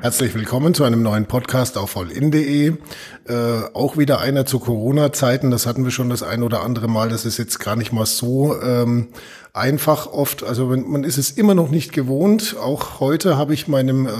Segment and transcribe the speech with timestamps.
[0.00, 2.68] Herzlich willkommen zu einem neuen Podcast auf vollin.de.
[2.68, 3.34] Äh,
[3.74, 5.50] auch wieder einer zu Corona-Zeiten.
[5.50, 7.08] Das hatten wir schon das ein oder andere Mal.
[7.08, 9.08] Das ist jetzt gar nicht mal so ähm,
[9.52, 10.44] einfach oft.
[10.44, 12.56] Also man ist es immer noch nicht gewohnt.
[12.60, 14.10] Auch heute habe ich meinem äh,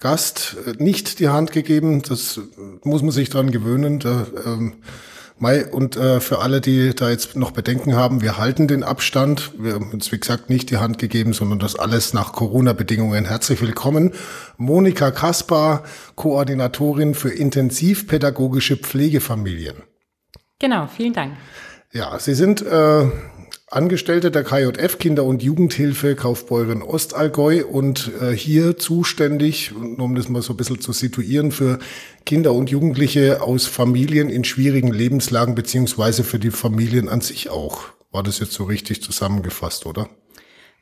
[0.00, 2.02] Gast äh, nicht die Hand gegeben.
[2.02, 2.38] Das
[2.84, 3.98] muss man sich dran gewöhnen.
[4.00, 4.74] Da, ähm,
[5.38, 9.52] Mai, und äh, für alle, die da jetzt noch Bedenken haben, wir halten den Abstand.
[9.58, 13.26] Wir haben uns, wie gesagt, nicht die Hand gegeben, sondern das alles nach Corona-Bedingungen.
[13.26, 14.12] Herzlich willkommen.
[14.56, 15.82] Monika Kaspar,
[16.14, 19.76] Koordinatorin für intensivpädagogische Pflegefamilien.
[20.58, 21.34] Genau, vielen Dank.
[21.92, 23.06] Ja, Sie sind äh,
[23.68, 30.40] Angestellte der KJF Kinder- und Jugendhilfe Kaufbeuren Ostallgäu und äh, hier zuständig, um das mal
[30.40, 31.80] so ein bisschen zu situieren, für
[32.24, 37.88] Kinder und Jugendliche aus Familien in schwierigen Lebenslagen beziehungsweise für die Familien an sich auch.
[38.12, 40.08] War das jetzt so richtig zusammengefasst, oder?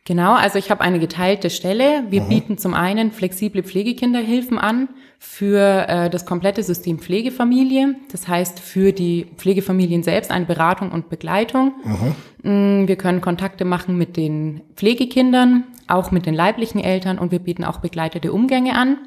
[0.05, 2.05] Genau, also ich habe eine geteilte Stelle.
[2.11, 2.29] Wir mhm.
[2.29, 4.91] bieten zum einen flexible Pflegekinderhilfen an
[5.27, 7.97] für äh, das komplette System Pflegefamilie.
[8.13, 11.73] Das heißt für die Pflegefamilien selbst eine Beratung und Begleitung.
[12.43, 12.83] Mhm.
[12.83, 17.41] Mm, wir können Kontakte machen mit den Pflegekindern, auch mit den leiblichen Eltern und wir
[17.41, 18.99] bieten auch begleitete Umgänge an.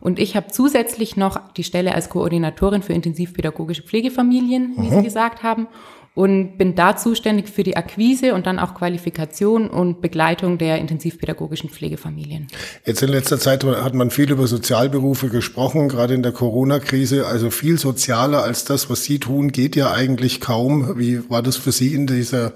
[0.00, 4.90] Und ich habe zusätzlich noch die Stelle als Koordinatorin für intensivpädagogische Pflegefamilien, wie mhm.
[4.90, 5.66] Sie gesagt haben
[6.14, 11.70] und bin da zuständig für die Akquise und dann auch Qualifikation und Begleitung der intensivpädagogischen
[11.70, 12.46] Pflegefamilien.
[12.84, 17.26] Jetzt in letzter Zeit hat man viel über Sozialberufe gesprochen, gerade in der Corona-Krise.
[17.26, 20.98] Also viel sozialer als das, was Sie tun, geht ja eigentlich kaum.
[20.98, 22.52] Wie war das für Sie in dieser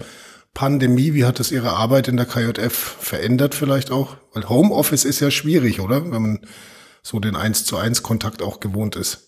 [0.55, 1.15] Pandemie?
[1.15, 4.17] Wie hat das Ihre Arbeit in der KJF verändert vielleicht auch?
[4.35, 6.05] Weil Homeoffice ist ja schwierig, oder?
[6.05, 6.39] Wenn man
[7.03, 9.28] so den eins zu eins Kontakt auch gewohnt ist.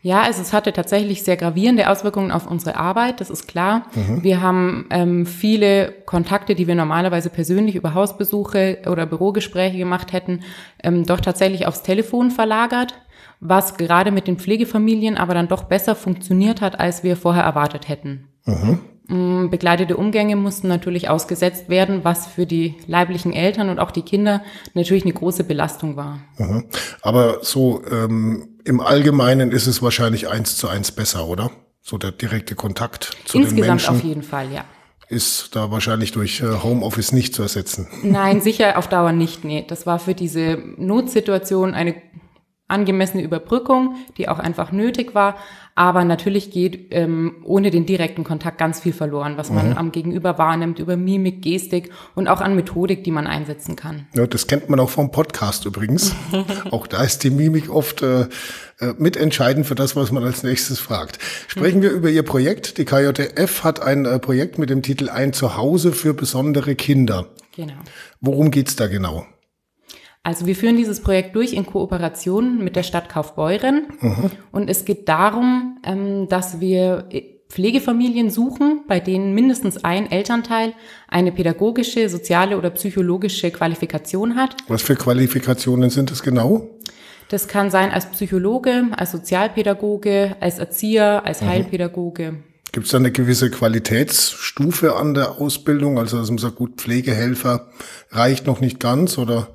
[0.00, 3.86] Ja, also es hatte tatsächlich sehr gravierende Auswirkungen auf unsere Arbeit, das ist klar.
[3.94, 4.22] Mhm.
[4.22, 10.40] Wir haben ähm, viele Kontakte, die wir normalerweise persönlich über Hausbesuche oder Bürogespräche gemacht hätten,
[10.84, 12.94] ähm, doch tatsächlich aufs Telefon verlagert,
[13.40, 17.88] was gerade mit den Pflegefamilien aber dann doch besser funktioniert hat, als wir vorher erwartet
[17.88, 18.28] hätten.
[18.44, 18.78] Mhm.
[19.08, 24.02] Mm, begleitete Umgänge mussten natürlich ausgesetzt werden, was für die leiblichen Eltern und auch die
[24.02, 24.42] Kinder
[24.74, 26.20] natürlich eine große Belastung war.
[26.36, 26.64] Mhm.
[27.00, 31.50] Aber so ähm, im Allgemeinen ist es wahrscheinlich eins zu eins besser, oder?
[31.80, 33.96] So der direkte Kontakt zu Insgesamt den Menschen.
[33.96, 34.64] auf jeden Fall, ja.
[35.08, 37.88] Ist da wahrscheinlich durch äh, Homeoffice nicht zu ersetzen.
[38.02, 39.42] Nein, sicher auf Dauer nicht.
[39.42, 41.94] Nee, das war für diese Notsituation eine
[42.68, 45.36] angemessene Überbrückung, die auch einfach nötig war.
[45.78, 49.76] Aber natürlich geht ähm, ohne den direkten Kontakt ganz viel verloren, was man mhm.
[49.76, 54.08] am Gegenüber wahrnimmt, über Mimik, Gestik und auch an Methodik, die man einsetzen kann.
[54.16, 56.16] Ja, das kennt man auch vom Podcast übrigens.
[56.72, 60.80] auch da ist die Mimik oft äh, äh, mitentscheidend für das, was man als nächstes
[60.80, 61.20] fragt.
[61.46, 61.82] Sprechen mhm.
[61.82, 62.78] wir über Ihr Projekt.
[62.78, 67.26] Die KJF hat ein äh, Projekt mit dem Titel Ein Zuhause für besondere Kinder.
[67.54, 67.74] Genau.
[68.20, 69.26] Worum geht's da genau?
[70.28, 73.86] Also wir führen dieses Projekt durch in Kooperation mit der Stadt Kaufbeuren.
[73.98, 74.30] Mhm.
[74.52, 77.08] Und es geht darum, ähm, dass wir
[77.48, 80.74] Pflegefamilien suchen, bei denen mindestens ein Elternteil
[81.08, 84.54] eine pädagogische, soziale oder psychologische Qualifikation hat.
[84.68, 86.68] Was für Qualifikationen sind es genau?
[87.30, 91.46] Das kann sein als Psychologe, als Sozialpädagoge, als Erzieher, als mhm.
[91.46, 92.34] Heilpädagoge.
[92.72, 95.98] Gibt es da eine gewisse Qualitätsstufe an der Ausbildung?
[95.98, 97.70] Also dass man sagt, gut, Pflegehelfer
[98.10, 99.48] reicht noch nicht ganz oder?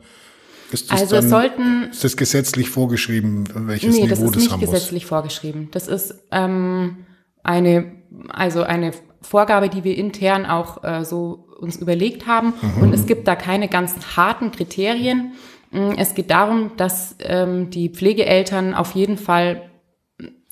[0.74, 4.32] Ist das also dann, sollten, ist das gesetzlich vorgeschrieben, welches nee, Niveau das, das haben
[4.32, 4.34] muss?
[4.34, 5.70] das ist nicht gesetzlich vorgeschrieben.
[5.72, 7.06] Das ist ähm,
[7.44, 7.92] eine,
[8.30, 8.92] also eine
[9.22, 12.54] Vorgabe, die wir intern auch äh, so uns überlegt haben.
[12.62, 12.84] Mhm.
[12.84, 15.34] Und es gibt da keine ganz harten Kriterien.
[15.72, 19.70] Mm, es geht darum, dass ähm, die Pflegeeltern auf jeden Fall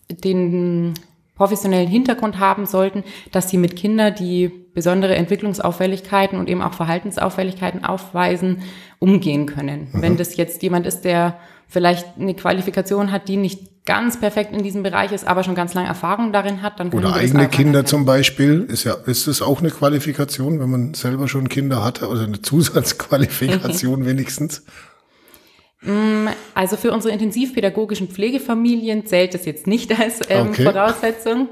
[0.10, 0.94] den
[1.42, 7.84] professionellen Hintergrund haben sollten, dass sie mit Kindern, die besondere Entwicklungsauffälligkeiten und eben auch Verhaltensauffälligkeiten
[7.84, 8.62] aufweisen,
[9.00, 9.90] umgehen können.
[9.92, 10.02] Mhm.
[10.04, 14.62] Wenn das jetzt jemand ist, der vielleicht eine Qualifikation hat, die nicht ganz perfekt in
[14.62, 17.86] diesem Bereich ist, aber schon ganz lange Erfahrung darin hat, dann können Oder eigene Kinder
[17.86, 22.08] zum Beispiel, ist ja, ist es auch eine Qualifikation, wenn man selber schon Kinder hatte,
[22.08, 24.64] oder eine Zusatzqualifikation wenigstens?
[25.84, 30.64] Mm, also für unsere intensivpädagogischen Pflegefamilien zählt es jetzt nicht als ähm, okay.
[30.64, 31.50] Voraussetzung.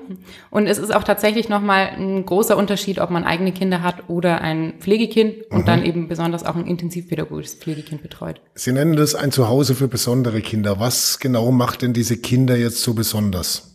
[0.51, 4.41] Und es ist auch tatsächlich nochmal ein großer Unterschied, ob man eigene Kinder hat oder
[4.41, 5.65] ein Pflegekind und mhm.
[5.65, 8.39] dann eben besonders auch ein intensivpädagogisches Pflegekind betreut.
[8.53, 10.79] Sie nennen das ein Zuhause für besondere Kinder.
[10.79, 13.68] Was genau macht denn diese Kinder jetzt so besonders?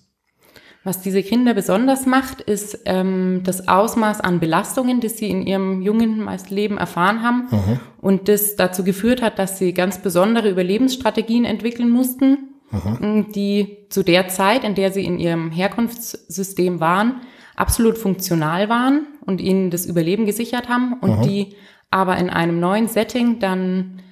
[0.87, 5.81] Was diese Kinder besonders macht, ist ähm, das Ausmaß an Belastungen, das sie in ihrem
[5.81, 7.81] jungen meist Leben erfahren haben mhm.
[8.03, 13.33] und das dazu geführt hat, dass sie ganz besondere Überlebensstrategien entwickeln mussten, mhm.
[13.33, 17.23] die zu der Zeit, in der sie in ihrem Herkunftssystem waren,
[17.57, 21.23] absolut funktional waren und ihnen das Überleben gesichert haben und mhm.
[21.23, 21.57] die
[21.91, 24.03] aber in einem neuen Setting dann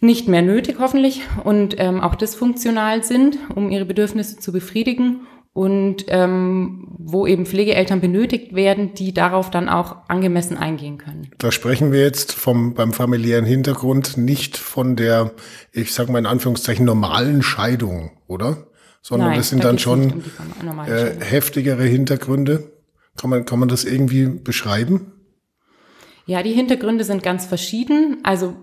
[0.00, 5.20] nicht mehr nötig, hoffentlich, und ähm, auch dysfunktional sind, um ihre Bedürfnisse zu befriedigen
[5.54, 11.30] und ähm, wo eben Pflegeeltern benötigt werden, die darauf dann auch angemessen eingehen können.
[11.38, 15.30] Da sprechen wir jetzt vom beim familiären Hintergrund nicht von der,
[15.70, 18.66] ich sag mal in Anführungszeichen normalen Scheidung, oder?
[19.00, 20.24] Sondern Nein, das sind da dann schon
[20.60, 22.72] um äh, heftigere Hintergründe.
[23.16, 25.12] Kann man kann man das irgendwie beschreiben?
[26.26, 28.18] Ja, die Hintergründe sind ganz verschieden.
[28.24, 28.56] Also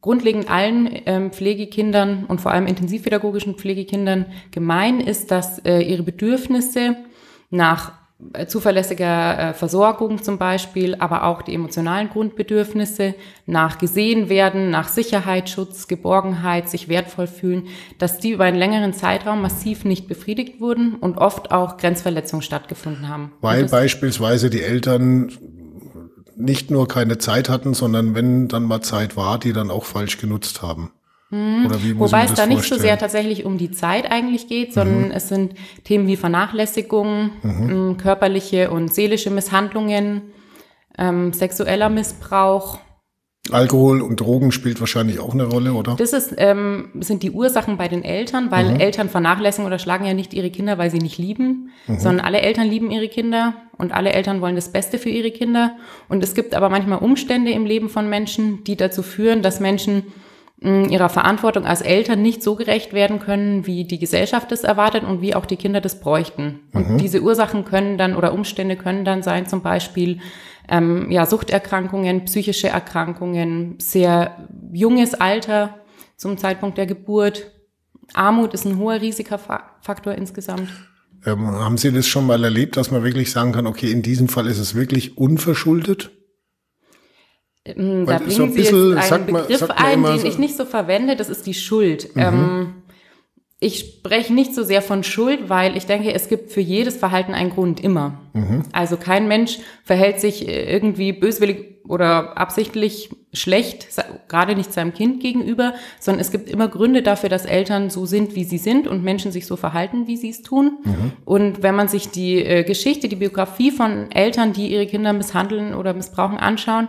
[0.00, 6.96] grundlegend allen ähm, Pflegekindern und vor allem intensivpädagogischen Pflegekindern gemein ist, dass äh, ihre Bedürfnisse
[7.50, 7.92] nach
[8.32, 13.14] äh, zuverlässiger äh, Versorgung zum Beispiel, aber auch die emotionalen Grundbedürfnisse
[13.46, 17.68] nach gesehen werden, nach Sicherheit, Schutz, Geborgenheit, sich wertvoll fühlen,
[17.98, 23.08] dass die über einen längeren Zeitraum massiv nicht befriedigt wurden und oft auch Grenzverletzungen stattgefunden
[23.08, 23.32] haben.
[23.40, 25.30] Weil beispielsweise die Eltern
[26.38, 30.18] nicht nur keine Zeit hatten, sondern wenn dann mal Zeit war, die dann auch falsch
[30.18, 30.92] genutzt haben.
[31.30, 31.98] Mhm.
[31.98, 35.10] Wobei es da nicht so sehr tatsächlich um die Zeit eigentlich geht, sondern mhm.
[35.10, 35.54] es sind
[35.84, 37.70] Themen wie Vernachlässigung, mhm.
[37.70, 40.22] Ähm, körperliche und seelische Misshandlungen,
[40.96, 42.78] ähm, sexueller Missbrauch,
[43.52, 45.96] Alkohol und Drogen spielt wahrscheinlich auch eine Rolle, oder?
[45.96, 48.80] Das ist, ähm, sind die Ursachen bei den Eltern, weil mhm.
[48.80, 51.98] Eltern vernachlässigen oder schlagen ja nicht ihre Kinder, weil sie nicht lieben, mhm.
[51.98, 55.76] sondern alle Eltern lieben ihre Kinder und alle Eltern wollen das Beste für ihre Kinder.
[56.08, 60.04] Und es gibt aber manchmal Umstände im Leben von Menschen, die dazu führen, dass Menschen
[60.60, 65.20] ihrer Verantwortung als Eltern nicht so gerecht werden können, wie die Gesellschaft es erwartet und
[65.20, 66.60] wie auch die Kinder das bräuchten.
[66.72, 66.98] Und mhm.
[66.98, 70.18] diese Ursachen können dann oder Umstände können dann sein, zum Beispiel
[70.68, 75.78] ähm, ja, Suchterkrankungen, psychische Erkrankungen, sehr junges Alter
[76.16, 77.52] zum Zeitpunkt der Geburt.
[78.14, 80.68] Armut ist ein hoher Risikofaktor insgesamt.
[81.24, 84.28] Ähm, haben Sie das schon mal erlebt, dass man wirklich sagen kann, okay, in diesem
[84.28, 86.10] Fall ist es wirklich unverschuldet?
[87.76, 90.56] Ähm, da bringen so ein bisschen, Sie jetzt einen Begriff ein, den so ich nicht
[90.56, 92.14] so verwende, das ist die Schuld.
[92.14, 92.22] Mhm.
[92.22, 92.74] Ähm,
[93.60, 97.34] ich spreche nicht so sehr von Schuld, weil ich denke, es gibt für jedes Verhalten
[97.34, 98.20] einen Grund immer.
[98.32, 98.62] Mhm.
[98.72, 103.88] Also kein Mensch verhält sich irgendwie böswillig oder absichtlich schlecht,
[104.28, 108.34] gerade nicht seinem Kind gegenüber, sondern es gibt immer Gründe dafür, dass Eltern so sind,
[108.34, 110.78] wie sie sind und Menschen sich so verhalten, wie sie es tun.
[110.84, 111.12] Mhm.
[111.26, 115.74] Und wenn man sich die äh, Geschichte, die Biografie von Eltern, die ihre Kinder misshandeln
[115.74, 116.88] oder missbrauchen, anschauen,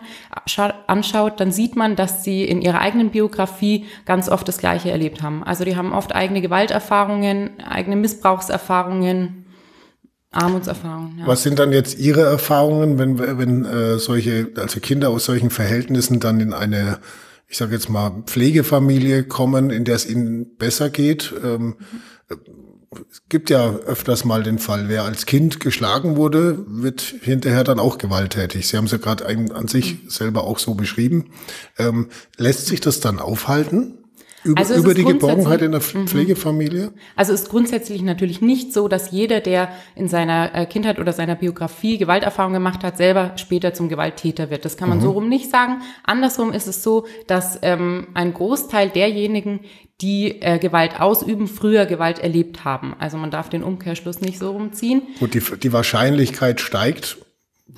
[0.88, 5.22] anschaut, dann sieht man, dass sie in ihrer eigenen Biografie ganz oft das Gleiche erlebt
[5.22, 5.44] haben.
[5.44, 9.39] Also die haben oft eigene Gewalterfahrungen, eigene Missbrauchserfahrungen,
[10.32, 11.20] Armutserfahrungen.
[11.20, 11.28] Ja.
[11.28, 16.20] Was sind dann jetzt Ihre Erfahrungen, wenn, wenn äh, solche, also Kinder aus solchen Verhältnissen
[16.20, 17.00] dann in eine,
[17.48, 21.34] ich sage jetzt mal, Pflegefamilie kommen, in der es ihnen besser geht?
[21.44, 21.76] Ähm,
[23.12, 27.80] es gibt ja öfters mal den Fall, wer als Kind geschlagen wurde, wird hinterher dann
[27.80, 28.68] auch gewalttätig.
[28.68, 31.26] Sie haben es ja gerade an sich selber auch so beschrieben.
[31.78, 34.00] Ähm, lässt sich das dann aufhalten?
[34.44, 36.08] Über, also über die Geborgenheit in der mhm.
[36.08, 36.92] Pflegefamilie?
[37.16, 41.36] Also ist grundsätzlich natürlich nicht so, dass jeder, der in seiner äh, Kindheit oder seiner
[41.36, 44.66] Biografie Gewalterfahrung gemacht hat, selber später zum Gewalttäter wird.
[44.66, 45.04] Das kann man mhm.
[45.04, 45.82] so rum nicht sagen.
[46.04, 49.62] Andersrum ist es so, dass ähm, ein Großteil derjenigen,
[50.02, 52.96] die äh, Gewalt ausüben, früher Gewalt erlebt haben.
[53.00, 55.02] Also man darf den Umkehrschluss nicht so rumziehen.
[55.20, 57.18] Gut, die, die Wahrscheinlichkeit steigt.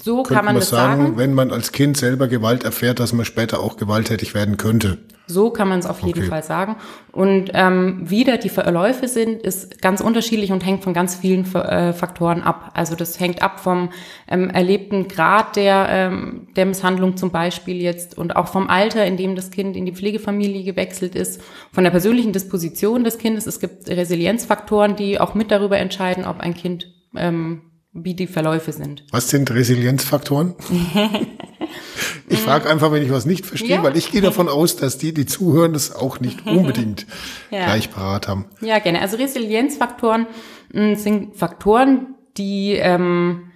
[0.01, 3.25] So kann man das sagen, sagen, wenn man als Kind selber Gewalt erfährt, dass man
[3.25, 4.98] später auch gewalttätig werden könnte.
[5.27, 6.27] So kann man es auf jeden okay.
[6.27, 6.75] Fall sagen.
[7.12, 11.45] Und ähm, wie da die Verläufe sind, ist ganz unterschiedlich und hängt von ganz vielen
[11.55, 12.71] äh, Faktoren ab.
[12.74, 13.89] Also das hängt ab vom
[14.27, 19.15] ähm, erlebten Grad der, ähm, der Misshandlung zum Beispiel jetzt und auch vom Alter, in
[19.15, 23.48] dem das Kind in die Pflegefamilie gewechselt ist, von der persönlichen Disposition des Kindes.
[23.48, 28.71] Es gibt Resilienzfaktoren, die auch mit darüber entscheiden, ob ein Kind ähm, wie die Verläufe
[28.71, 29.03] sind.
[29.12, 30.55] Was sind Resilienzfaktoren?
[32.29, 33.83] ich frage einfach, wenn ich was nicht verstehe, ja.
[33.83, 37.05] weil ich gehe davon aus, dass die, die zuhören, das auch nicht unbedingt
[37.50, 37.65] ja.
[37.65, 38.45] gleich parat haben.
[38.62, 39.01] Ja, gerne.
[39.01, 40.27] Also Resilienzfaktoren
[40.74, 43.51] hm, sind Faktoren, die, ähm,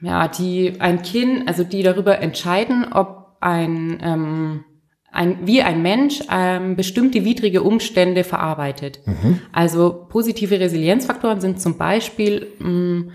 [0.00, 4.64] ja, die ein Kind, also die darüber entscheiden, ob ein, ähm,
[5.10, 9.00] ein, wie ein Mensch ähm, bestimmte widrige Umstände verarbeitet.
[9.06, 9.40] Mhm.
[9.50, 13.10] Also positive Resilienzfaktoren sind zum Beispiel mh, hm,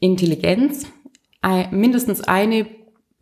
[0.00, 0.86] Intelligenz,
[1.70, 2.66] mindestens eine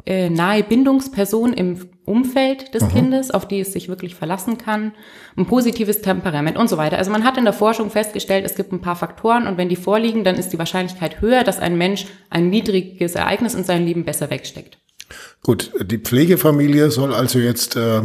[0.07, 2.91] äh, nahe Bindungsperson im Umfeld des Aha.
[2.93, 4.93] Kindes, auf die es sich wirklich verlassen kann,
[5.37, 6.97] ein positives Temperament und so weiter.
[6.97, 9.77] Also man hat in der Forschung festgestellt, es gibt ein paar Faktoren und wenn die
[9.77, 14.05] vorliegen, dann ist die Wahrscheinlichkeit höher, dass ein Mensch ein niedriges Ereignis in seinem Leben
[14.05, 14.79] besser wegsteckt.
[15.43, 18.03] Gut, die Pflegefamilie soll also jetzt äh,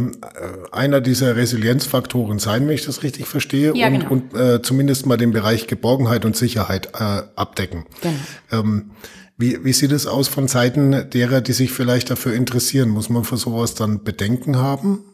[0.70, 4.10] einer dieser Resilienzfaktoren sein, wenn ich das richtig verstehe, ja, und, genau.
[4.10, 7.86] und äh, zumindest mal den Bereich Geborgenheit und Sicherheit äh, abdecken.
[8.00, 8.14] Genau.
[8.52, 8.90] Ähm,
[9.36, 12.90] wie, wie sieht es aus von Seiten derer, die sich vielleicht dafür interessieren?
[12.90, 15.04] Muss man für sowas dann Bedenken haben?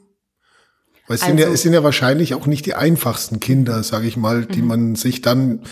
[1.06, 4.06] Weil es, also, sind ja, es sind ja wahrscheinlich auch nicht die einfachsten Kinder, sage
[4.06, 4.68] ich mal, die mhm.
[4.68, 5.62] man sich dann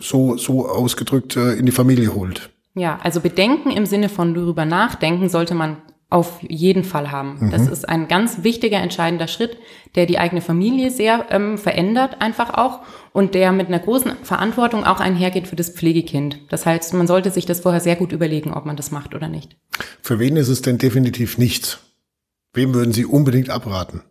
[0.00, 2.50] so, so ausgedrückt äh, in die Familie holt.
[2.76, 5.78] Ja, also Bedenken im Sinne von darüber nachdenken sollte man
[6.08, 7.38] auf jeden Fall haben.
[7.40, 7.50] Mhm.
[7.50, 9.56] Das ist ein ganz wichtiger, entscheidender Schritt,
[9.96, 12.80] der die eigene Familie sehr ähm, verändert, einfach auch,
[13.12, 16.42] und der mit einer großen Verantwortung auch einhergeht für das Pflegekind.
[16.50, 19.28] Das heißt, man sollte sich das vorher sehr gut überlegen, ob man das macht oder
[19.28, 19.56] nicht.
[20.00, 21.80] Für wen ist es denn definitiv nichts?
[22.52, 24.02] Wem würden Sie unbedingt abraten?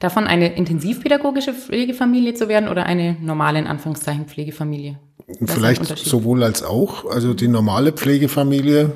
[0.00, 4.98] Davon eine intensivpädagogische Pflegefamilie zu werden oder eine normale, in Anführungszeichen, Pflegefamilie?
[5.44, 7.04] Vielleicht sowohl als auch.
[7.04, 8.92] Also die normale Pflegefamilie,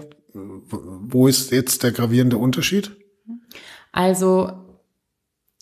[0.64, 2.92] wo ist jetzt der gravierende Unterschied?
[3.92, 4.50] Also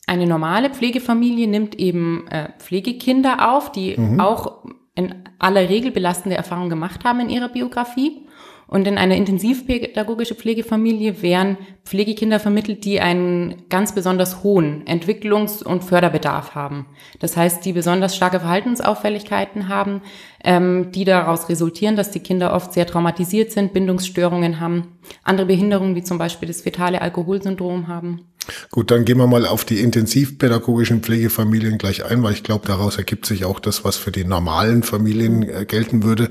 [0.07, 4.21] eine normale Pflegefamilie nimmt eben äh, Pflegekinder auf, die mhm.
[4.21, 8.27] auch in aller Regel belastende Erfahrungen gemacht haben in ihrer Biografie.
[8.71, 15.83] Und in einer intensivpädagogische Pflegefamilie werden Pflegekinder vermittelt, die einen ganz besonders hohen Entwicklungs- und
[15.83, 16.87] Förderbedarf haben.
[17.19, 20.03] Das heißt, die besonders starke Verhaltensauffälligkeiten haben,
[20.45, 25.97] ähm, die daraus resultieren, dass die Kinder oft sehr traumatisiert sind, Bindungsstörungen haben, andere Behinderungen
[25.97, 28.27] wie zum Beispiel das fetale Alkoholsyndrom haben.
[28.71, 32.97] Gut, dann gehen wir mal auf die intensivpädagogischen Pflegefamilien gleich ein, weil ich glaube, daraus
[32.97, 36.29] ergibt sich auch das, was für die normalen Familien äh, gelten würde.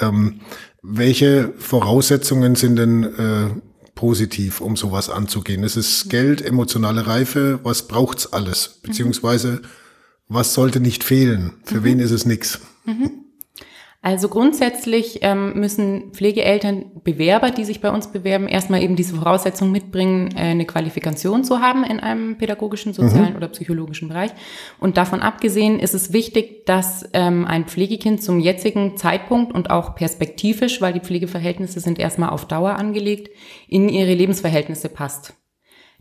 [0.00, 0.40] Ähm,
[0.82, 3.60] welche Voraussetzungen sind denn äh,
[3.94, 5.64] positiv, um sowas anzugehen?
[5.64, 8.80] Es ist Geld, emotionale Reife, was braucht's alles?
[8.82, 9.62] Beziehungsweise
[10.28, 11.54] was sollte nicht fehlen?
[11.64, 11.84] Für mhm.
[11.84, 12.60] wen ist es nix?
[12.84, 13.25] Mhm.
[14.06, 19.72] Also grundsätzlich ähm, müssen Pflegeeltern, Bewerber, die sich bei uns bewerben, erstmal eben diese Voraussetzung
[19.72, 23.36] mitbringen, äh, eine Qualifikation zu haben in einem pädagogischen, sozialen mhm.
[23.36, 24.30] oder psychologischen Bereich.
[24.78, 29.96] Und davon abgesehen ist es wichtig, dass ähm, ein Pflegekind zum jetzigen Zeitpunkt und auch
[29.96, 33.34] perspektivisch, weil die Pflegeverhältnisse sind erstmal auf Dauer angelegt,
[33.66, 35.34] in ihre Lebensverhältnisse passt.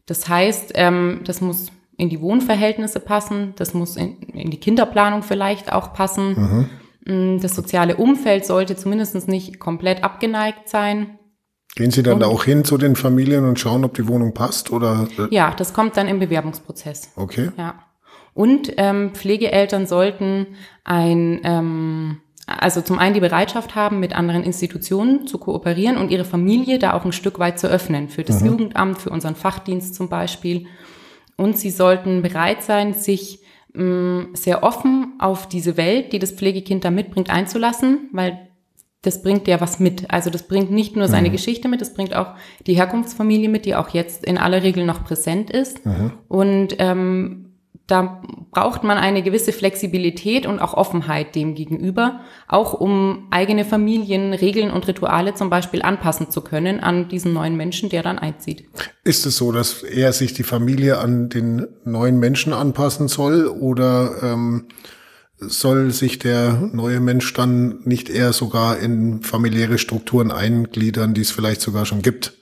[0.06, 5.24] Das heißt, ähm, das muss in die Wohnverhältnisse passen, das muss in, in die Kinderplanung
[5.24, 6.36] vielleicht auch passen.
[6.36, 6.70] Mhm
[7.06, 11.20] das soziale Umfeld sollte zumindest nicht komplett abgeneigt sein.
[11.76, 14.34] Gehen Sie dann und, da auch hin zu den Familien und schauen, ob die Wohnung
[14.34, 15.08] passt oder?
[15.30, 17.12] Ja, das kommt dann im Bewerbungsprozess.
[17.16, 17.52] Okay.
[17.58, 17.76] Ja.
[18.34, 20.48] Und ähm, Pflegeeltern sollten
[20.84, 26.26] ein, ähm, also zum einen die Bereitschaft haben, mit anderen Institutionen zu kooperieren und ihre
[26.26, 28.48] Familie da auch ein Stück weit zu öffnen, für das mhm.
[28.48, 30.68] Jugendamt, für unseren Fachdienst zum Beispiel.
[31.38, 33.45] Und sie sollten bereit sein, sich
[34.34, 38.48] sehr offen auf diese Welt, die das Pflegekind da mitbringt, einzulassen, weil
[39.02, 40.10] das bringt ja was mit.
[40.10, 41.34] Also das bringt nicht nur seine mhm.
[41.34, 42.34] Geschichte mit, das bringt auch
[42.66, 45.86] die Herkunftsfamilie mit, die auch jetzt in aller Regel noch präsent ist.
[45.86, 46.12] Mhm.
[46.28, 47.45] Und ähm,
[47.88, 54.34] da braucht man eine gewisse Flexibilität und auch Offenheit dem gegenüber, auch um eigene Familien,
[54.34, 58.66] Regeln und Rituale zum Beispiel anpassen zu können an diesen neuen Menschen, der dann einzieht.
[59.04, 64.16] Ist es so, dass er sich die Familie an den neuen Menschen anpassen soll oder
[64.24, 64.68] ähm,
[65.38, 71.32] soll sich der neue Mensch dann nicht eher sogar in familiäre Strukturen eingliedern, die es
[71.32, 72.34] vielleicht sogar schon gibt?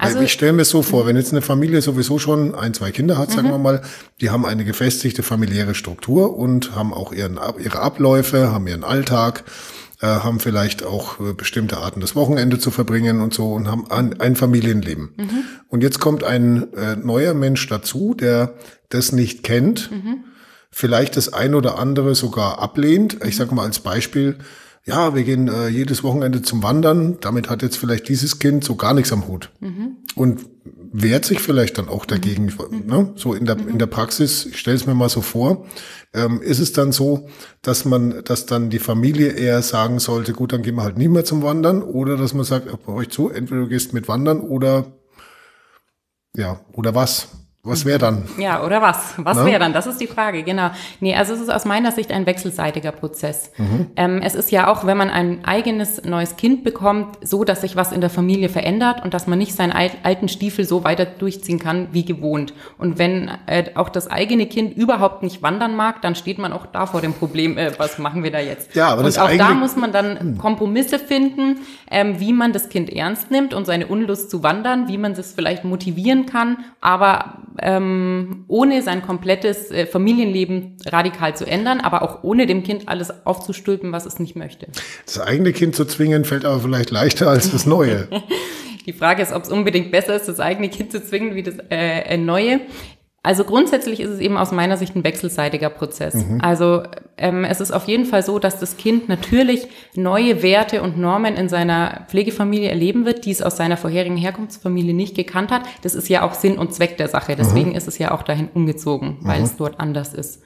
[0.00, 3.18] Also, ich stelle mir so vor, wenn jetzt eine Familie sowieso schon ein, zwei Kinder
[3.18, 3.52] hat, sagen mhm.
[3.52, 3.82] wir mal,
[4.20, 9.44] die haben eine gefestigte familiäre Struktur und haben auch ihren, ihre Abläufe, haben ihren Alltag,
[10.00, 13.90] äh, haben vielleicht auch äh, bestimmte Arten, das Wochenende zu verbringen und so und haben
[13.90, 15.10] ein, ein Familienleben.
[15.16, 15.44] Mhm.
[15.68, 18.54] Und jetzt kommt ein äh, neuer Mensch dazu, der
[18.88, 20.24] das nicht kennt, mhm.
[20.70, 23.18] vielleicht das ein oder andere sogar ablehnt.
[23.24, 24.38] Ich sage mal als Beispiel,
[24.86, 27.18] ja, wir gehen äh, jedes Wochenende zum Wandern.
[27.20, 29.50] Damit hat jetzt vielleicht dieses Kind so gar nichts am Hut.
[29.60, 29.98] Mhm.
[30.14, 30.46] Und
[30.92, 32.46] wehrt sich vielleicht dann auch dagegen.
[32.46, 32.86] Mhm.
[32.86, 33.12] Ne?
[33.16, 35.66] So in der, in der Praxis, ich stelle es mir mal so vor,
[36.14, 37.28] ähm, ist es dann so,
[37.62, 41.08] dass man, dass dann die Familie eher sagen sollte, gut, dann gehen wir halt nie
[41.08, 41.82] mehr zum Wandern.
[41.82, 44.92] Oder dass man sagt, bei euch zu, entweder du gehst mit Wandern oder
[46.34, 47.28] ja, oder was?
[47.62, 48.22] Was wäre dann?
[48.38, 49.12] Ja, oder was?
[49.18, 49.74] Was wäre dann?
[49.74, 50.70] Das ist die Frage, genau.
[51.00, 53.52] Nee, also es ist aus meiner Sicht ein wechselseitiger Prozess.
[53.58, 53.88] Mhm.
[53.96, 57.76] Ähm, es ist ja auch, wenn man ein eigenes neues Kind bekommt, so, dass sich
[57.76, 61.58] was in der Familie verändert und dass man nicht seinen alten Stiefel so weiter durchziehen
[61.58, 62.54] kann wie gewohnt.
[62.78, 66.64] Und wenn äh, auch das eigene Kind überhaupt nicht wandern mag, dann steht man auch
[66.64, 68.74] da vor dem Problem, äh, was machen wir da jetzt?
[68.74, 70.38] Ja, aber und das auch da muss man dann hm.
[70.38, 71.58] Kompromisse finden,
[71.90, 75.34] ähm, wie man das Kind ernst nimmt und seine Unlust zu wandern, wie man das
[75.34, 82.22] vielleicht motivieren kann, aber ähm, ohne sein komplettes äh, Familienleben radikal zu ändern, aber auch
[82.22, 84.68] ohne dem Kind alles aufzustülpen, was es nicht möchte.
[85.04, 88.08] Das eigene Kind zu zwingen, fällt aber vielleicht leichter als das Neue.
[88.86, 91.56] Die Frage ist, ob es unbedingt besser ist, das eigene Kind zu zwingen wie das
[91.70, 92.60] äh, Neue.
[93.22, 96.14] Also grundsätzlich ist es eben aus meiner Sicht ein wechselseitiger Prozess.
[96.14, 96.40] Mhm.
[96.40, 96.84] Also
[97.18, 101.34] ähm, es ist auf jeden Fall so, dass das Kind natürlich neue Werte und Normen
[101.34, 105.62] in seiner Pflegefamilie erleben wird, die es aus seiner vorherigen Herkunftsfamilie nicht gekannt hat.
[105.82, 107.36] Das ist ja auch Sinn und Zweck der Sache.
[107.36, 107.76] Deswegen mhm.
[107.76, 109.44] ist es ja auch dahin umgezogen, weil mhm.
[109.44, 110.42] es dort anders ist.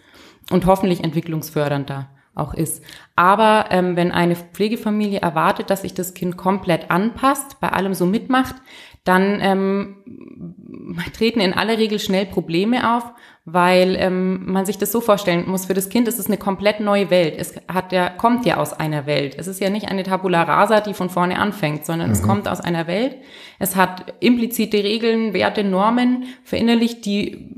[0.51, 2.83] Und hoffentlich entwicklungsfördernder auch ist.
[3.15, 8.07] Aber ähm, wenn eine Pflegefamilie erwartet, dass sich das Kind komplett anpasst, bei allem so
[8.07, 8.57] mitmacht,
[9.05, 9.97] dann ähm,
[11.17, 13.05] treten in aller Regel schnell Probleme auf,
[13.45, 16.81] weil ähm, man sich das so vorstellen muss, für das Kind ist es eine komplett
[16.81, 17.35] neue Welt.
[17.37, 19.37] Es hat ja, kommt ja aus einer Welt.
[19.39, 22.15] Es ist ja nicht eine Tabula rasa, die von vorne anfängt, sondern mhm.
[22.15, 23.17] es kommt aus einer Welt.
[23.59, 27.51] Es hat implizite Regeln, Werte, Normen verinnerlicht, die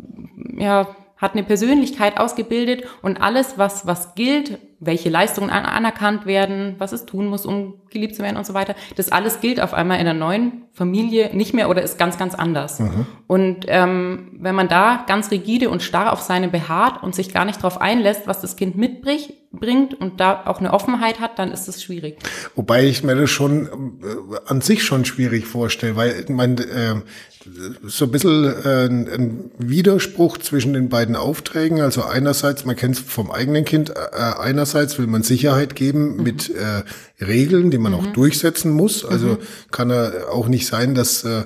[0.58, 6.74] ja hat eine Persönlichkeit ausgebildet und alles, was, was gilt, welche Leistungen an, anerkannt werden,
[6.78, 9.72] was es tun muss, um geliebt zu werden und so weiter, das alles gilt auf
[9.72, 12.80] einmal in der neuen Familie nicht mehr oder ist ganz, ganz anders.
[12.80, 13.06] Mhm.
[13.26, 17.46] Und ähm, wenn man da ganz rigide und starr auf seine beharrt und sich gar
[17.46, 21.68] nicht darauf einlässt, was das Kind mitbringt und da auch eine Offenheit hat, dann ist
[21.68, 22.18] es schwierig.
[22.54, 23.66] Wobei ich mir das schon
[24.02, 26.94] äh, an sich schon schwierig vorstelle, weil ich meine, äh,
[27.84, 31.80] so ein bisschen äh, ein Widerspruch zwischen den beiden Aufträgen.
[31.80, 33.94] Also einerseits, man kennt es vom eigenen Kind, äh,
[34.38, 34.66] einerseits
[34.98, 36.22] will man Sicherheit geben mhm.
[36.22, 37.98] mit äh, Regeln, die man mhm.
[37.98, 39.04] auch durchsetzen muss.
[39.04, 39.38] Also mhm.
[39.70, 41.44] kann er auch nicht sein, dass äh,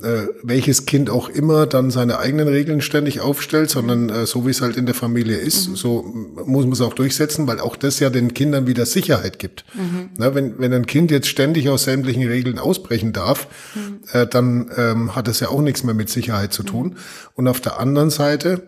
[0.00, 4.50] äh, welches Kind auch immer dann seine eigenen Regeln ständig aufstellt, sondern äh, so wie
[4.50, 5.76] es halt in der Familie ist, mhm.
[5.76, 6.02] so
[6.46, 9.64] muss man es auch durchsetzen, weil auch das ja den Kindern wieder Sicherheit gibt.
[9.74, 10.10] Mhm.
[10.16, 14.00] Na, wenn, wenn ein Kind jetzt ständig aus sämtlichen Regeln ausbrechen darf, mhm.
[14.12, 16.90] äh, dann ähm, hat es ja auch nichts mehr mit Sicherheit zu tun.
[16.90, 16.96] Mhm.
[17.34, 18.62] Und auf der anderen Seite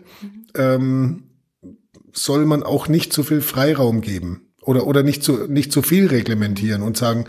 [0.53, 1.23] ähm,
[2.13, 6.07] soll man auch nicht zu viel Freiraum geben oder, oder nicht zu, nicht zu viel
[6.07, 7.25] reglementieren und sagen,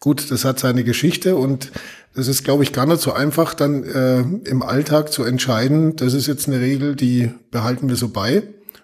[0.00, 1.72] gut, das hat seine Geschichte und
[2.14, 6.14] das ist, glaube ich, gar nicht so einfach, dann äh, im Alltag zu entscheiden, das
[6.14, 8.42] ist jetzt eine Regel, die behalten wir so bei,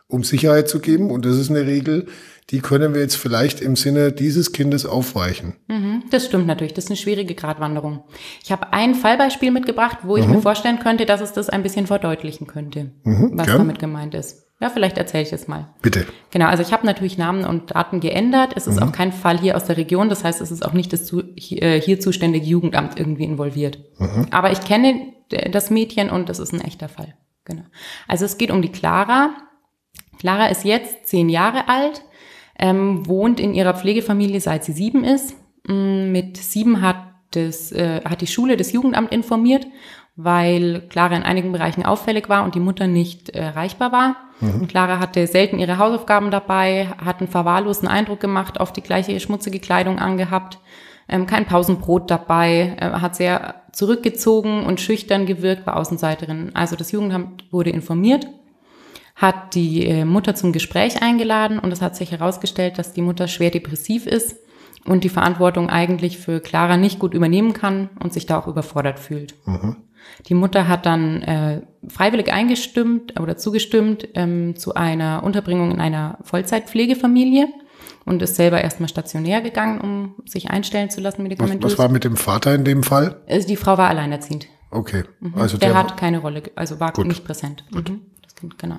[0.08, 1.10] um Sicherheit zu geben.
[1.10, 2.06] Und das ist eine Regel,
[2.50, 5.54] die können wir jetzt vielleicht im Sinne dieses Kindes aufweichen.
[5.68, 6.74] Mhm, das stimmt natürlich.
[6.74, 8.02] Das ist eine schwierige Gratwanderung.
[8.42, 10.36] Ich habe ein Fallbeispiel mitgebracht, wo ich mhm.
[10.36, 13.58] mir vorstellen könnte, dass es das ein bisschen verdeutlichen könnte, mhm, was gern.
[13.58, 14.49] damit gemeint ist.
[14.60, 15.70] Ja, vielleicht erzähle ich es mal.
[15.80, 16.06] Bitte.
[16.30, 18.52] Genau, also ich habe natürlich Namen und Daten geändert.
[18.54, 18.82] Es ist mhm.
[18.82, 20.10] auch kein Fall hier aus der Region.
[20.10, 23.78] Das heißt, es ist auch nicht das äh, hier zuständige Jugendamt irgendwie involviert.
[23.98, 24.26] Mhm.
[24.30, 25.14] Aber ich kenne
[25.50, 27.14] das Mädchen und das ist ein echter Fall.
[27.46, 27.62] Genau.
[28.06, 29.30] Also es geht um die Clara.
[30.18, 32.02] Clara ist jetzt zehn Jahre alt,
[32.58, 35.34] ähm, wohnt in ihrer Pflegefamilie seit sie sieben ist.
[35.66, 36.98] Mm, mit sieben hat
[37.30, 39.66] das, äh, hat die Schule das Jugendamt informiert
[40.22, 44.16] weil Clara in einigen Bereichen auffällig war und die Mutter nicht erreichbar war.
[44.40, 44.68] Mhm.
[44.68, 49.60] Clara hatte selten ihre Hausaufgaben dabei, hat einen verwahrlosen Eindruck gemacht, auf die gleiche schmutzige
[49.60, 50.58] Kleidung angehabt,
[51.08, 56.50] ähm, kein Pausenbrot dabei, äh, hat sehr zurückgezogen und schüchtern gewirkt, war Außenseiterin.
[56.54, 58.26] Also das Jugendamt wurde informiert,
[59.16, 63.28] hat die äh, Mutter zum Gespräch eingeladen und es hat sich herausgestellt, dass die Mutter
[63.28, 64.36] schwer depressiv ist
[64.84, 68.98] und die Verantwortung eigentlich für Clara nicht gut übernehmen kann und sich da auch überfordert
[68.98, 69.34] fühlt.
[69.46, 69.76] Mhm.
[70.28, 76.18] Die Mutter hat dann äh, freiwillig eingestimmt oder zugestimmt ähm, zu einer Unterbringung in einer
[76.22, 77.48] Vollzeitpflegefamilie
[78.04, 81.64] und ist selber erstmal stationär gegangen, um sich einstellen zu lassen medikamentös.
[81.64, 83.20] Was, was war mit dem Vater in dem Fall?
[83.28, 84.46] Also die Frau war alleinerziehend.
[84.70, 85.04] Okay.
[85.20, 85.34] Mhm.
[85.36, 87.06] Also der, der hat keine Rolle, also war gut.
[87.06, 87.64] nicht präsent.
[87.72, 87.90] Gut.
[87.90, 88.02] Mhm.
[88.22, 88.78] Das Kind, genau.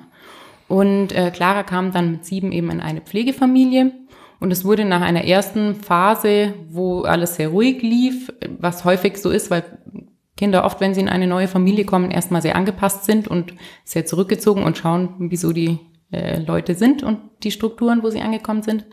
[0.68, 3.92] Und äh, Clara kam dann mit sieben eben in eine Pflegefamilie.
[4.40, 9.30] Und es wurde nach einer ersten Phase, wo alles sehr ruhig lief, was häufig so
[9.30, 9.64] ist, weil
[10.42, 14.06] Kinder oft, wenn sie in eine neue Familie kommen, erstmal sehr angepasst sind und sehr
[14.06, 15.78] zurückgezogen und schauen, wieso die
[16.10, 18.84] äh, Leute sind und die Strukturen, wo sie angekommen sind.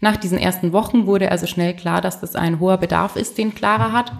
[0.00, 3.54] Nach diesen ersten Wochen wurde also schnell klar, dass das ein hoher Bedarf ist, den
[3.54, 4.10] Clara hat.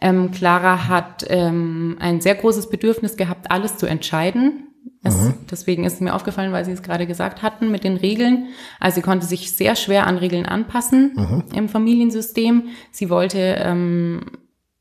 [0.00, 4.68] Ähm, Clara hat ähm, ein sehr großes Bedürfnis gehabt, alles zu entscheiden.
[5.02, 5.34] Es, mhm.
[5.50, 8.50] Deswegen ist es mir aufgefallen, weil Sie es gerade gesagt hatten mit den Regeln.
[8.78, 11.44] Also sie konnte sich sehr schwer an Regeln anpassen mhm.
[11.52, 12.68] im Familiensystem.
[12.92, 14.20] Sie wollte ähm,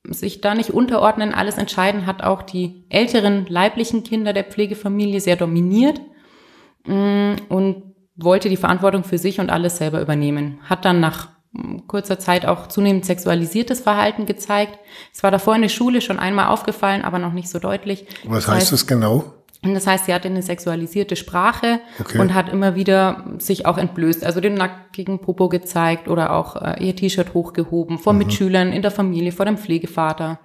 [0.04, 5.36] sich da nicht unterordnen, alles entscheiden, hat auch die älteren leiblichen Kinder der Pflegefamilie sehr
[5.36, 6.02] dominiert
[6.86, 7.84] mm, und
[8.16, 10.60] wollte die Verantwortung für sich und alles selber übernehmen.
[10.64, 14.80] Hat dann nach mm, kurzer Zeit auch zunehmend sexualisiertes Verhalten gezeigt.
[15.14, 18.06] Es war davor in der Schule schon einmal aufgefallen, aber noch nicht so deutlich.
[18.24, 19.39] Was das heißt, heißt das genau?
[19.62, 22.20] Und das heißt, sie hatte eine sexualisierte Sprache okay.
[22.20, 26.82] und hat immer wieder sich auch entblößt, also den nackigen Popo gezeigt oder auch äh,
[26.82, 28.20] ihr T-Shirt hochgehoben vor mhm.
[28.20, 30.40] Mitschülern in der Familie, vor dem Pflegevater.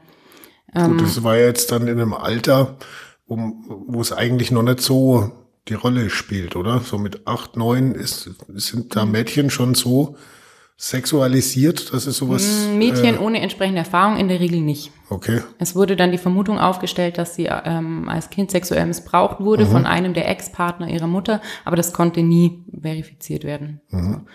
[0.74, 2.76] Gut, ähm, das war ja jetzt dann in einem Alter,
[3.26, 5.30] um, wo es eigentlich noch nicht so
[5.68, 6.80] die Rolle spielt, oder?
[6.80, 9.12] So mit acht, neun ist, sind da mhm.
[9.12, 10.16] Mädchen schon so
[10.76, 12.68] sexualisiert, das ist sowas.
[12.68, 14.90] Mm, Mädchen äh, ohne entsprechende Erfahrung in der Regel nicht.
[15.08, 15.40] Okay.
[15.58, 19.70] Es wurde dann die Vermutung aufgestellt, dass sie ähm, als Kind sexuell missbraucht wurde mhm.
[19.70, 23.80] von einem der Ex-Partner ihrer Mutter, aber das konnte nie verifiziert werden.
[23.90, 24.26] Mhm.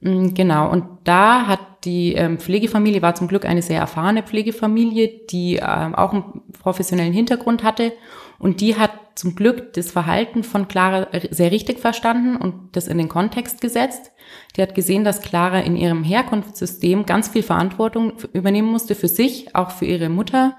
[0.00, 5.22] Mm, genau, und da hat die ähm, Pflegefamilie, war zum Glück eine sehr erfahrene Pflegefamilie,
[5.30, 7.92] die ähm, auch einen professionellen Hintergrund hatte
[8.38, 12.98] und die hat zum Glück das Verhalten von Clara sehr richtig verstanden und das in
[12.98, 14.12] den Kontext gesetzt.
[14.56, 19.54] Die hat gesehen, dass Clara in ihrem Herkunftssystem ganz viel Verantwortung übernehmen musste für sich,
[19.54, 20.56] auch für ihre Mutter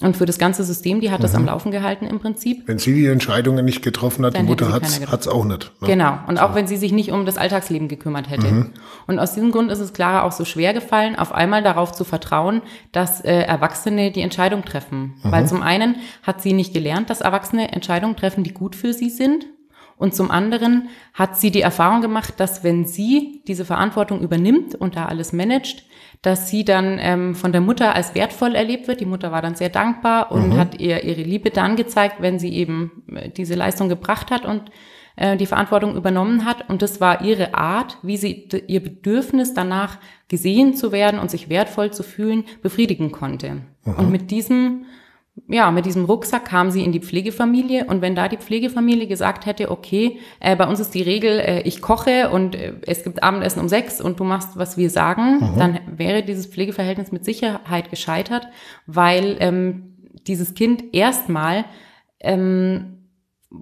[0.00, 1.22] und für das ganze System, die hat mhm.
[1.22, 1.48] das am mhm.
[1.48, 2.62] Laufen gehalten im Prinzip.
[2.66, 5.72] Wenn sie die Entscheidungen nicht getroffen hat, die Mutter hat es auch nicht.
[5.80, 5.88] Ne?
[5.88, 6.18] Genau.
[6.28, 6.44] Und so.
[6.44, 8.46] auch wenn sie sich nicht um das Alltagsleben gekümmert hätte.
[8.46, 8.70] Mhm.
[9.08, 12.04] Und aus diesem Grund ist es Clara auch so schwer gefallen, auf einmal darauf zu
[12.04, 15.14] vertrauen, dass äh, Erwachsene die Entscheidung treffen.
[15.22, 15.32] Mhm.
[15.32, 19.10] Weil zum einen hat sie nicht gelernt, dass Erwachsene Entscheidungen treffen, die gut für sie
[19.10, 19.46] sind.
[19.96, 24.94] Und zum anderen hat sie die Erfahrung gemacht, dass wenn sie diese Verantwortung übernimmt und
[24.94, 25.82] da alles managt,
[26.22, 29.00] dass sie dann ähm, von der Mutter als wertvoll erlebt wird.
[29.00, 30.56] Die Mutter war dann sehr dankbar und mhm.
[30.58, 34.70] hat ihr ihre Liebe dann gezeigt, wenn sie eben äh, diese Leistung gebracht hat und
[35.16, 36.68] äh, die Verantwortung übernommen hat.
[36.68, 41.48] Und das war ihre Art, wie sie ihr Bedürfnis danach gesehen zu werden und sich
[41.48, 43.62] wertvoll zu fühlen, befriedigen konnte.
[43.84, 43.94] Mhm.
[43.94, 44.86] Und mit diesem
[45.46, 49.46] ja, mit diesem Rucksack kam sie in die Pflegefamilie und wenn da die Pflegefamilie gesagt
[49.46, 53.22] hätte, okay, äh, bei uns ist die Regel, äh, ich koche und äh, es gibt
[53.22, 55.58] Abendessen um sechs und du machst, was wir sagen, mhm.
[55.58, 58.48] dann wäre dieses Pflegeverhältnis mit Sicherheit gescheitert,
[58.86, 59.96] weil ähm,
[60.26, 61.64] dieses Kind erstmal
[62.20, 62.98] ähm,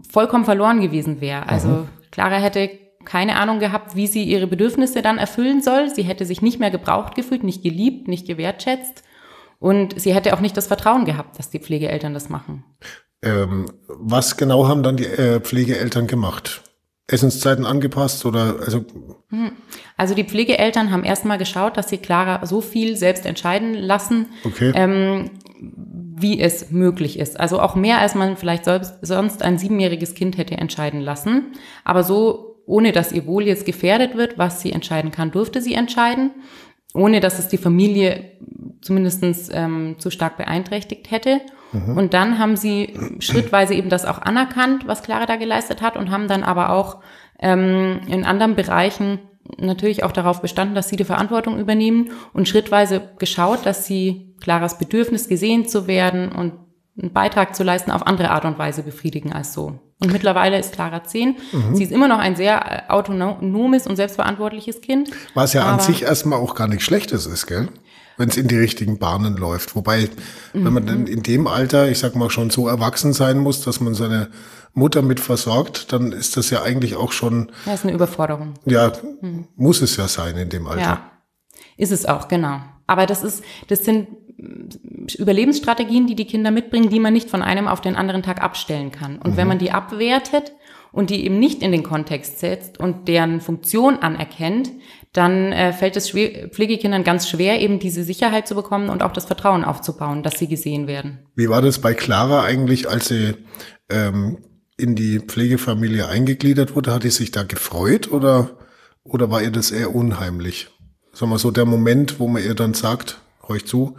[0.09, 1.49] vollkommen verloren gewesen wäre.
[1.49, 1.89] Also mhm.
[2.11, 2.71] Clara hätte
[3.05, 5.91] keine Ahnung gehabt, wie sie ihre Bedürfnisse dann erfüllen soll.
[5.91, 9.05] Sie hätte sich nicht mehr gebraucht gefühlt, nicht geliebt, nicht gewertschätzt.
[9.59, 12.65] Und sie hätte auch nicht das Vertrauen gehabt, dass die Pflegeeltern das machen.
[13.23, 16.63] Ähm, was genau haben dann die äh, Pflegeeltern gemacht?
[17.09, 18.85] Essenszeiten angepasst oder also?
[19.31, 19.53] Hm.
[19.97, 24.73] Also die Pflegeeltern haben erstmal geschaut, dass sie Clara so viel selbst entscheiden lassen, okay.
[24.75, 27.39] ähm, wie es möglich ist.
[27.39, 31.53] Also auch mehr, als man vielleicht sonst ein siebenjähriges Kind hätte entscheiden lassen.
[31.85, 35.75] Aber so, ohne dass ihr Wohl jetzt gefährdet wird, was sie entscheiden kann, durfte sie
[35.75, 36.33] entscheiden
[36.97, 38.33] ohne dass es die Familie
[38.81, 41.41] zumindest ähm, zu stark beeinträchtigt hätte.
[41.73, 41.97] Mhm.
[41.97, 46.11] Und dann haben sie schrittweise eben das auch anerkannt, was Clara da geleistet hat und
[46.11, 46.99] haben dann aber auch
[47.41, 49.19] ähm, in anderen Bereichen
[49.59, 54.79] natürlich auch darauf bestanden, dass sie die Verantwortung übernehmen und schrittweise geschaut, dass sie Claras
[54.79, 56.53] Bedürfnis gesehen zu werden und
[57.01, 59.81] einen Beitrag zu leisten auf andere Art und Weise befriedigen als so.
[59.99, 61.37] Und mittlerweile ist Clara zehn.
[61.53, 61.75] Mhm.
[61.75, 65.11] Sie ist immer noch ein sehr äh, autonomes und selbstverantwortliches Kind.
[65.35, 67.69] Was ja an sich erstmal auch gar nichts Schlechtes ist, gell?
[68.19, 69.75] Wenn es in die richtigen Bahnen läuft.
[69.77, 70.09] Wobei,
[70.53, 70.65] mhm.
[70.65, 70.87] wenn man mhm.
[70.87, 74.29] dann in dem Alter, ich sag mal, schon so erwachsen sein muss, dass man seine
[74.73, 77.53] Mutter mit versorgt, dann ist das ja eigentlich auch schon.
[77.65, 78.55] Das ist eine Überforderung.
[78.65, 79.49] Ja, mhm.
[79.57, 80.81] muss es ja sein in dem Alter.
[80.81, 81.11] Ja,
[81.77, 82.61] ist es auch, genau.
[82.87, 87.69] Aber das ist, das sind Überlebensstrategien, die die Kinder mitbringen, die man nicht von einem
[87.69, 89.19] auf den anderen Tag abstellen kann.
[89.19, 89.37] Und mhm.
[89.37, 90.53] wenn man die abwertet
[90.93, 94.71] und die eben nicht in den Kontext setzt und deren Funktion anerkennt,
[95.13, 99.13] dann äh, fällt es schwer, Pflegekindern ganz schwer, eben diese Sicherheit zu bekommen und auch
[99.13, 101.21] das Vertrauen aufzubauen, dass sie gesehen werden.
[101.35, 103.35] Wie war das bei Clara eigentlich, als sie
[103.89, 104.39] ähm,
[104.77, 106.93] in die Pflegefamilie eingegliedert wurde?
[106.93, 108.51] Hat sie sich da gefreut oder,
[109.05, 110.69] oder war ihr das eher unheimlich?
[111.13, 113.19] Sagen wir so, der Moment, wo man ihr dann sagt,
[113.55, 113.97] ich zu,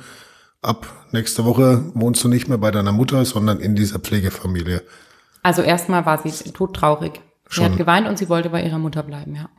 [0.61, 4.81] ab nächste Woche wohnst du nicht mehr bei deiner Mutter, sondern in dieser Pflegefamilie.
[5.43, 7.21] Also erstmal war sie todtraurig.
[7.49, 9.49] Sie hat geweint und sie wollte bei ihrer Mutter bleiben, ja.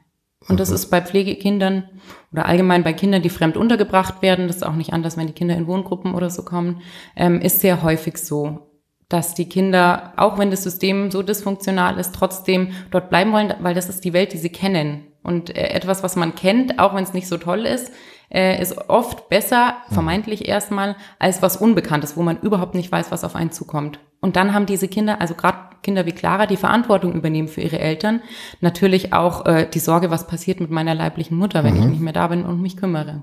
[0.46, 0.58] Und mhm.
[0.58, 1.88] das ist bei Pflegekindern
[2.32, 5.32] oder allgemein bei Kindern, die fremd untergebracht werden, das ist auch nicht anders, wenn die
[5.32, 6.82] Kinder in Wohngruppen oder so kommen,
[7.16, 8.68] ähm, ist sehr häufig so,
[9.08, 13.74] dass die Kinder, auch wenn das System so dysfunktional ist, trotzdem dort bleiben wollen, weil
[13.74, 15.06] das ist die Welt, die sie kennen.
[15.22, 17.90] Und äh, etwas, was man kennt, auch wenn es nicht so toll ist,
[18.30, 19.94] äh, ist oft besser, mhm.
[19.94, 24.00] vermeintlich erstmal, als was Unbekanntes, wo man überhaupt nicht weiß, was auf einen zukommt.
[24.20, 27.78] Und dann haben diese Kinder, also gerade Kinder wie Clara, die Verantwortung übernehmen für ihre
[27.78, 28.20] Eltern,
[28.60, 31.80] natürlich auch äh, die Sorge, was passiert mit meiner leiblichen Mutter, wenn mhm.
[31.80, 33.22] ich nicht mehr da bin und mich kümmere.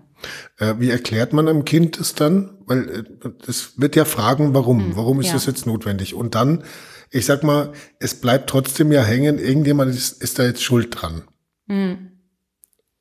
[0.58, 2.58] Äh, wie erklärt man einem Kind das dann?
[2.66, 3.06] Weil
[3.46, 4.90] es äh, wird ja fragen, warum?
[4.90, 4.96] Mhm.
[4.96, 5.34] Warum ist ja.
[5.34, 6.14] das jetzt notwendig?
[6.14, 6.64] Und dann,
[7.12, 11.24] ich sag mal, es bleibt trotzdem ja hängen, irgendjemand ist, ist da jetzt schuld dran.
[11.68, 12.15] Mhm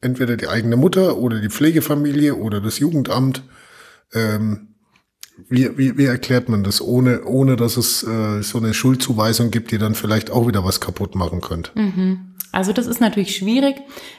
[0.05, 3.43] entweder die eigene Mutter oder die Pflegefamilie oder das Jugendamt.
[4.13, 4.69] Ähm,
[5.49, 9.73] wie, wie, wie erklärt man das, ohne, ohne dass es äh, so eine Schuldzuweisung gibt,
[9.73, 11.73] die dann vielleicht auch wieder was kaputt machen könnte?
[11.75, 12.35] Mhm.
[12.53, 13.77] Also das ist natürlich schwierig.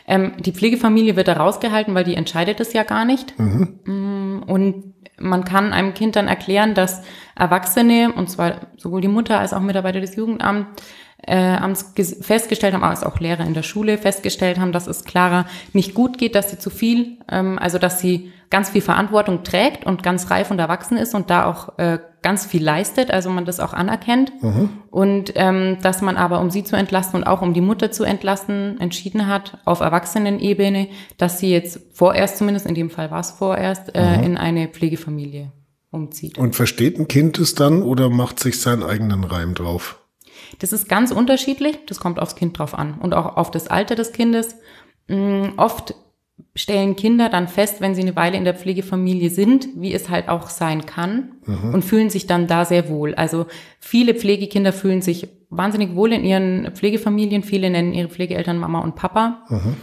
[0.07, 3.39] Ähm, die Pflegefamilie wird da rausgehalten, weil die entscheidet es ja gar nicht.
[3.39, 3.79] Mhm.
[3.85, 7.01] Mm, und man kann einem Kind dann erklären, dass
[7.35, 10.81] Erwachsene, und zwar sowohl die Mutter als auch Mitarbeiter des Jugendamts,
[11.17, 11.57] äh,
[12.21, 16.17] festgestellt haben, als auch Lehrer in der Schule festgestellt haben, dass es Clara nicht gut
[16.17, 20.29] geht, dass sie zu viel, ähm, also dass sie ganz viel Verantwortung trägt und ganz
[20.29, 23.73] reif und erwachsen ist und da auch äh, ganz viel leistet, also man das auch
[23.73, 24.31] anerkennt.
[24.41, 24.69] Mhm.
[24.91, 28.03] Und ähm, dass man aber, um sie zu entlasten und auch um die Mutter zu
[28.03, 33.31] entlasten, entschieden hat, auf Erwachsenenebene, dass sie jetzt vorerst, zumindest in dem Fall war es
[33.31, 34.23] vorerst, äh, mhm.
[34.23, 35.51] in eine Pflegefamilie
[35.91, 36.37] umzieht.
[36.37, 39.99] Und versteht ein Kind es dann oder macht sich seinen eigenen Reim drauf?
[40.59, 41.79] Das ist ganz unterschiedlich.
[41.87, 44.55] Das kommt aufs Kind drauf an und auch auf das Alter des Kindes.
[45.07, 45.95] Mm, oft
[46.55, 50.29] stellen Kinder dann fest, wenn sie eine Weile in der Pflegefamilie sind, wie es halt
[50.29, 51.73] auch sein kann mhm.
[51.73, 53.13] und fühlen sich dann da sehr wohl.
[53.15, 53.45] Also
[53.79, 57.43] viele Pflegekinder fühlen sich wahnsinnig wohl in ihren Pflegefamilien.
[57.43, 59.75] Viele nennen ihre Pflegeeltern Mama und Papa mhm.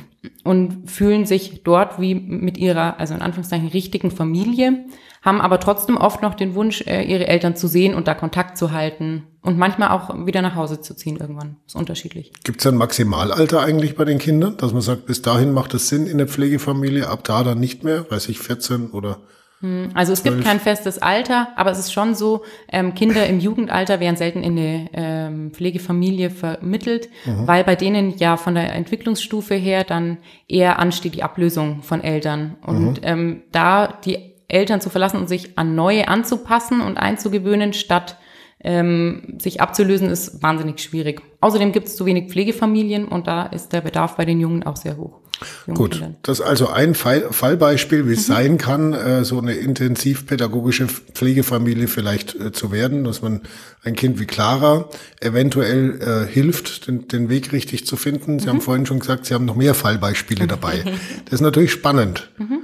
[0.44, 4.84] und fühlen sich dort wie mit ihrer, also in Anführungszeichen, richtigen Familie
[5.22, 8.58] haben aber trotzdem oft noch den Wunsch, äh, ihre Eltern zu sehen und da Kontakt
[8.58, 11.56] zu halten und manchmal auch wieder nach Hause zu ziehen irgendwann.
[11.66, 12.32] Ist unterschiedlich.
[12.44, 15.88] Gibt es ein Maximalalter eigentlich bei den Kindern, dass man sagt, bis dahin macht es
[15.88, 19.18] Sinn in der Pflegefamilie, ab da dann nicht mehr, weiß ich, 14 oder
[19.62, 20.34] hm, also es 12.
[20.34, 24.42] gibt kein festes Alter, aber es ist schon so, ähm, Kinder im Jugendalter werden selten
[24.42, 27.46] in eine ähm, Pflegefamilie vermittelt, mhm.
[27.46, 32.56] weil bei denen ja von der Entwicklungsstufe her dann eher ansteht die Ablösung von Eltern.
[32.66, 33.04] Und mhm.
[33.04, 38.16] ähm, da die Eltern zu verlassen und sich an neue anzupassen und einzugewöhnen, statt
[38.64, 41.22] ähm, sich abzulösen, ist wahnsinnig schwierig.
[41.40, 44.76] Außerdem gibt es zu wenig Pflegefamilien und da ist der Bedarf bei den Jungen auch
[44.76, 45.18] sehr hoch.
[45.66, 46.16] Gut, Kindern.
[46.22, 48.32] das ist also ein Fall, Fallbeispiel, wie es mhm.
[48.32, 53.40] sein kann, äh, so eine intensivpädagogische Pflegefamilie vielleicht äh, zu werden, dass man
[53.82, 54.88] ein Kind wie Clara
[55.20, 58.38] eventuell äh, hilft, den, den Weg richtig zu finden.
[58.38, 58.50] Sie mhm.
[58.50, 60.84] haben vorhin schon gesagt, Sie haben noch mehr Fallbeispiele dabei.
[61.24, 62.30] das ist natürlich spannend.
[62.38, 62.60] Mhm.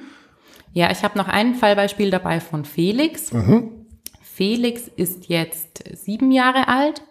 [0.72, 3.32] Ja, ich habe noch ein Fallbeispiel dabei von Felix.
[3.32, 3.86] Mhm.
[4.22, 7.02] Felix ist jetzt sieben Jahre alt.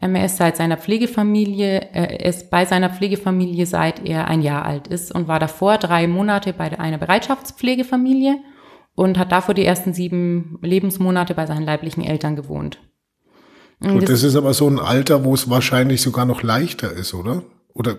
[0.00, 4.42] Ähm, er ist seit seiner Pflegefamilie, äh, er ist bei seiner Pflegefamilie seit er ein
[4.42, 8.38] Jahr alt ist und war davor drei Monate bei einer Bereitschaftspflegefamilie
[8.94, 12.78] und hat davor die ersten sieben Lebensmonate bei seinen leiblichen Eltern gewohnt.
[13.80, 17.14] Und das, das ist aber so ein Alter, wo es wahrscheinlich sogar noch leichter ist,
[17.14, 17.44] oder?
[17.74, 17.98] Oder,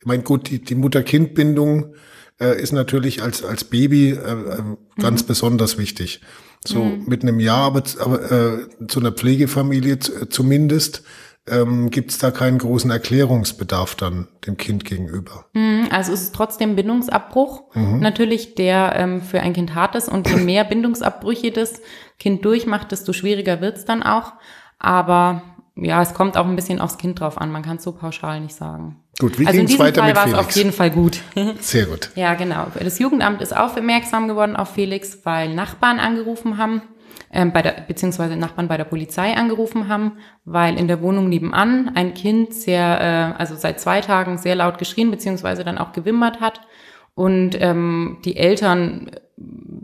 [0.00, 1.94] ich meine, gut, die, die Mutter-Kind-Bindung
[2.40, 4.62] äh, ist natürlich als, als Baby äh, äh,
[5.00, 5.26] ganz mhm.
[5.26, 6.20] besonders wichtig.
[6.66, 7.04] So mhm.
[7.06, 11.02] mit einem Jahr, aber, aber äh, zu einer Pflegefamilie äh, zumindest,
[11.48, 15.46] ähm, gibt es da keinen großen Erklärungsbedarf dann dem Kind gegenüber.
[15.52, 18.00] Mhm, also es ist trotzdem Bindungsabbruch, mhm.
[18.00, 20.08] natürlich, der ähm, für ein Kind hart ist.
[20.08, 21.80] Und je mehr Bindungsabbrüche das
[22.18, 24.32] Kind durchmacht, desto schwieriger wird's dann auch.
[24.78, 25.42] Aber
[25.76, 27.52] ja, es kommt auch ein bisschen aufs Kind drauf an.
[27.52, 28.96] Man kann es so pauschal nicht sagen.
[29.18, 30.38] Gut, wie also ging es weiter Fall mit Felix?
[30.38, 31.20] auf jeden Fall gut.
[31.60, 32.10] Sehr gut.
[32.16, 32.66] ja, genau.
[32.78, 36.82] Das Jugendamt ist aufmerksam geworden auf Felix, weil Nachbarn angerufen haben,
[37.30, 40.12] ähm, bei der, beziehungsweise Nachbarn bei der Polizei angerufen haben,
[40.44, 44.78] weil in der Wohnung nebenan ein Kind sehr, äh, also seit zwei Tagen sehr laut
[44.78, 46.60] geschrien, beziehungsweise dann auch gewimmert hat
[47.14, 49.10] und ähm, die Eltern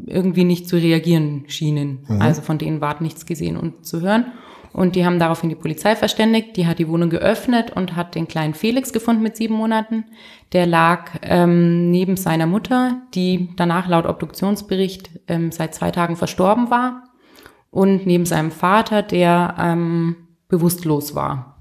[0.07, 2.05] irgendwie nicht zu reagieren schienen.
[2.09, 2.23] Mhm.
[2.23, 4.33] Also von denen war nichts gesehen und zu hören.
[4.73, 6.57] Und die haben daraufhin die Polizei verständigt.
[6.57, 10.05] Die hat die Wohnung geöffnet und hat den kleinen Felix gefunden mit sieben Monaten.
[10.53, 16.71] Der lag ähm, neben seiner Mutter, die danach laut Obduktionsbericht ähm, seit zwei Tagen verstorben
[16.71, 17.05] war.
[17.71, 20.17] Und neben seinem Vater, der ähm,
[20.49, 21.53] bewusstlos war.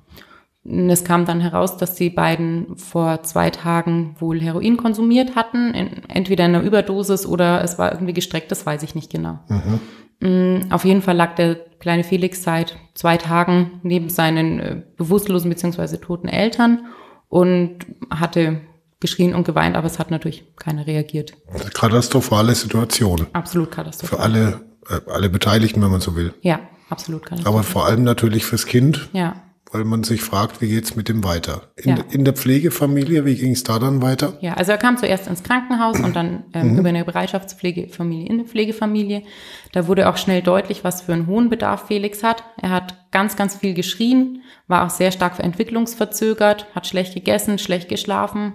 [0.64, 6.08] Es kam dann heraus, dass die beiden vor zwei Tagen wohl Heroin konsumiert hatten, in,
[6.08, 9.40] entweder in einer Überdosis oder es war irgendwie gestreckt, das weiß ich nicht genau.
[9.48, 9.80] Mhm.
[10.22, 15.50] Mm, auf jeden Fall lag der kleine Felix seit zwei Tagen neben seinen äh, bewusstlosen
[15.50, 15.98] bzw.
[15.98, 16.86] toten Eltern
[17.28, 18.62] und hatte
[19.00, 21.34] geschrien und geweint, aber es hat natürlich keiner reagiert.
[21.74, 23.26] Katastrophale Situation.
[23.34, 24.18] Absolut katastrophal.
[24.18, 26.34] Für alle, äh, alle Beteiligten, wenn man so will.
[26.42, 27.54] Ja, absolut katastrophal.
[27.54, 29.10] Aber vor allem natürlich fürs Kind.
[29.14, 31.72] Ja weil man sich fragt, wie geht's mit dem weiter?
[31.78, 32.04] In, ja.
[32.12, 34.38] in der Pflegefamilie, wie ging es da dann weiter?
[34.42, 36.80] Ja, also er kam zuerst ins Krankenhaus und dann ähm, mhm.
[36.80, 39.24] über eine Bereitschaftspflegefamilie in eine Pflegefamilie.
[39.72, 42.44] Da wurde auch schnell deutlich, was für einen hohen Bedarf Felix hat.
[42.62, 47.88] Er hat ganz, ganz viel geschrien, war auch sehr stark entwicklungsverzögert, hat schlecht gegessen, schlecht
[47.88, 48.54] geschlafen,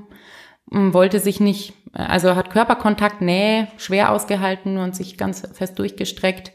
[0.73, 6.53] ähm, wollte sich nicht, also hat Körperkontakt, Nähe schwer ausgehalten und sich ganz fest durchgestreckt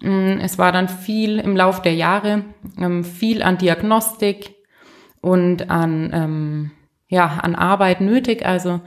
[0.00, 2.44] es war dann viel im Lauf der Jahre,
[2.78, 4.54] ähm, viel an Diagnostik
[5.20, 6.70] und an, ähm,
[7.08, 8.44] ja, an Arbeit nötig.
[8.44, 8.80] Also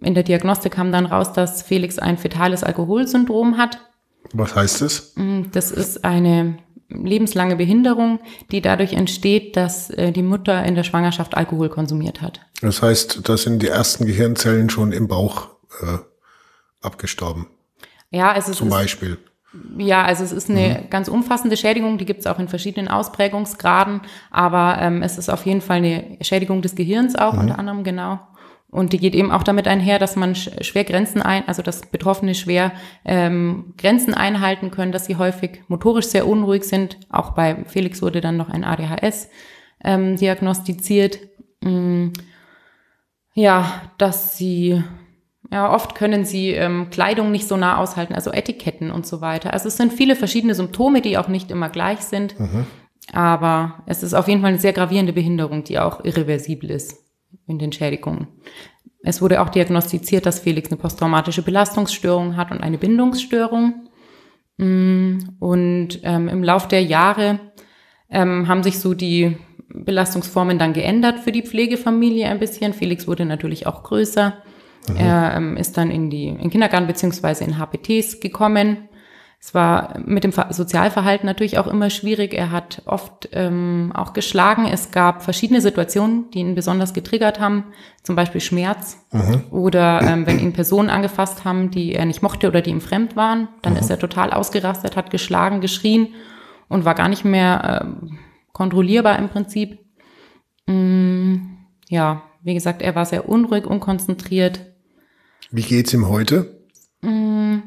[0.00, 3.78] in der Diagnostik kam dann raus, dass Felix ein fetales Alkoholsyndrom hat.
[4.32, 5.12] Was heißt das?
[5.16, 10.84] Mm, das ist eine lebenslange Behinderung, die dadurch entsteht, dass äh, die Mutter in der
[10.84, 12.40] Schwangerschaft Alkohol konsumiert hat.
[12.60, 15.48] Das heißt, da sind die ersten Gehirnzellen schon im Bauch
[15.80, 15.98] äh,
[16.80, 17.46] abgestorben.
[18.10, 18.58] Ja, es ist.
[18.58, 19.18] Zum Beispiel.
[19.76, 20.90] Ja, also es ist eine mhm.
[20.90, 25.44] ganz umfassende Schädigung, die gibt es auch in verschiedenen Ausprägungsgraden, aber ähm, es ist auf
[25.44, 27.40] jeden Fall eine Schädigung des Gehirns auch, mhm.
[27.40, 28.20] unter anderem, genau.
[28.70, 32.34] Und die geht eben auch damit einher, dass man schwer Grenzen ein, also dass Betroffene
[32.34, 32.72] schwer
[33.04, 36.96] ähm, Grenzen einhalten können, dass sie häufig motorisch sehr unruhig sind.
[37.10, 39.28] Auch bei Felix wurde dann noch ein ADHS
[39.84, 41.18] ähm, diagnostiziert.
[41.60, 42.08] Mm,
[43.34, 44.82] ja, dass sie
[45.52, 49.52] ja, oft können sie ähm, Kleidung nicht so nah aushalten, also Etiketten und so weiter.
[49.52, 52.40] Also es sind viele verschiedene Symptome, die auch nicht immer gleich sind.
[52.40, 52.64] Mhm.
[53.12, 57.04] Aber es ist auf jeden Fall eine sehr gravierende Behinderung, die auch irreversibel ist
[57.46, 58.28] in den Schädigungen.
[59.02, 63.90] Es wurde auch diagnostiziert, dass Felix eine posttraumatische Belastungsstörung hat und eine Bindungsstörung.
[64.56, 67.40] Mm, und ähm, im Lauf der Jahre
[68.08, 69.36] ähm, haben sich so die
[69.68, 72.72] Belastungsformen dann geändert für die Pflegefamilie ein bisschen.
[72.72, 74.42] Felix wurde natürlich auch größer.
[74.88, 74.96] Mhm.
[74.96, 78.88] Er ähm, ist dann in die in Kindergarten beziehungsweise in HPTs gekommen
[79.44, 82.32] es war mit dem Sozialverhalten natürlich auch immer schwierig.
[82.32, 84.66] Er hat oft ähm, auch geschlagen.
[84.66, 87.64] Es gab verschiedene Situationen, die ihn besonders getriggert haben,
[88.04, 89.42] zum Beispiel Schmerz mhm.
[89.50, 93.16] oder ähm, wenn ihn Personen angefasst haben, die er nicht mochte oder die ihm fremd
[93.16, 93.80] waren, dann mhm.
[93.80, 96.14] ist er total ausgerastet, hat geschlagen, geschrien
[96.68, 98.14] und war gar nicht mehr äh,
[98.52, 99.80] kontrollierbar im Prinzip.
[100.66, 101.38] Mm,
[101.88, 104.71] ja, wie gesagt, er war sehr unruhig, unkonzentriert.
[105.52, 106.62] Wie geht's ihm heute?
[107.02, 107.58] Mm,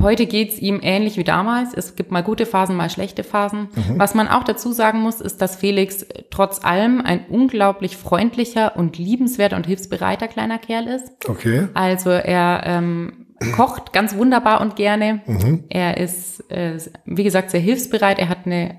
[0.00, 1.74] Heute geht's ihm ähnlich wie damals.
[1.74, 3.68] Es gibt mal gute Phasen, mal schlechte Phasen.
[3.74, 3.98] Mhm.
[3.98, 8.96] Was man auch dazu sagen muss, ist, dass Felix trotz allem ein unglaublich freundlicher und
[8.96, 11.12] liebenswerter und hilfsbereiter kleiner Kerl ist.
[11.28, 11.68] Okay.
[11.74, 15.20] Also er ähm, kocht ganz wunderbar und gerne.
[15.26, 15.64] Mhm.
[15.68, 18.18] Er ist, äh, wie gesagt, sehr hilfsbereit.
[18.18, 18.78] Er hat eine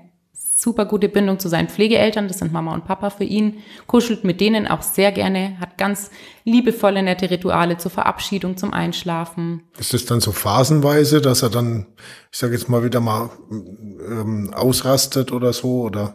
[0.64, 4.40] super gute Bindung zu seinen Pflegeeltern, das sind Mama und Papa für ihn, kuschelt mit
[4.40, 6.10] denen auch sehr gerne, hat ganz
[6.44, 9.64] liebevolle, nette Rituale zur Verabschiedung, zum Einschlafen.
[9.78, 11.86] Ist es dann so phasenweise, dass er dann,
[12.32, 16.14] ich sage jetzt mal wieder mal, ähm, ausrastet oder so, oder?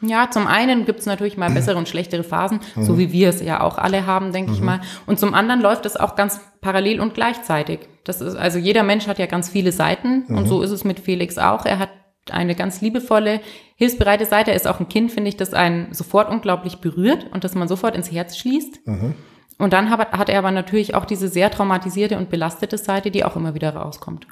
[0.00, 2.84] Ja, zum einen gibt's natürlich mal bessere und schlechtere Phasen, mhm.
[2.84, 4.56] so wie wir es ja auch alle haben, denke mhm.
[4.56, 4.80] ich mal.
[5.06, 7.80] Und zum anderen läuft es auch ganz parallel und gleichzeitig.
[8.04, 10.38] Das ist, also jeder Mensch hat ja ganz viele Seiten mhm.
[10.38, 11.64] und so ist es mit Felix auch.
[11.64, 11.90] Er hat
[12.30, 13.40] eine ganz liebevolle,
[13.76, 14.50] hilfsbereite Seite.
[14.50, 17.68] Er ist auch ein Kind, finde ich, das einen sofort unglaublich berührt und das man
[17.68, 18.86] sofort ins Herz schließt.
[18.86, 19.14] Mhm.
[19.56, 23.24] Und dann hat, hat er aber natürlich auch diese sehr traumatisierte und belastete Seite, die
[23.24, 24.26] auch immer wieder rauskommt.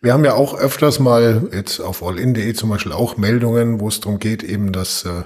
[0.00, 4.00] Wir haben ja auch öfters mal jetzt auf allin.de zum Beispiel auch Meldungen, wo es
[4.00, 5.24] darum geht, eben, dass äh,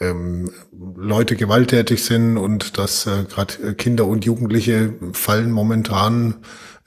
[0.00, 6.36] ähm, Leute gewalttätig sind und dass äh, gerade Kinder und Jugendliche fallen momentan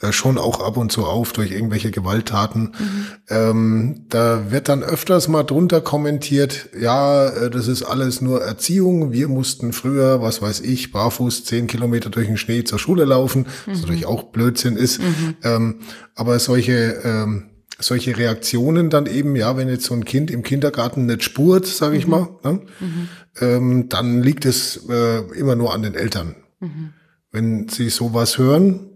[0.01, 2.73] äh, schon auch ab und zu auf durch irgendwelche Gewalttaten.
[2.79, 3.05] Mhm.
[3.29, 9.11] Ähm, da wird dann öfters mal drunter kommentiert, ja, äh, das ist alles nur Erziehung.
[9.11, 13.41] Wir mussten früher, was weiß ich, barfuß zehn Kilometer durch den Schnee zur Schule laufen,
[13.41, 13.71] mhm.
[13.71, 14.99] was natürlich auch Blödsinn ist.
[15.01, 15.35] Mhm.
[15.43, 15.79] Ähm,
[16.15, 17.49] aber solche ähm,
[17.81, 21.97] solche Reaktionen dann eben, ja, wenn jetzt so ein Kind im Kindergarten nicht spurt, sage
[21.97, 22.11] ich mhm.
[22.11, 23.09] mal, ne, mhm.
[23.39, 26.35] ähm, dann liegt es äh, immer nur an den Eltern.
[26.59, 26.93] Mhm.
[27.31, 28.88] Wenn sie sowas hören,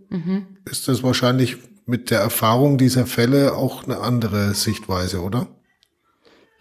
[0.70, 5.48] ist das wahrscheinlich mit der Erfahrung dieser Fälle auch eine andere Sichtweise, oder?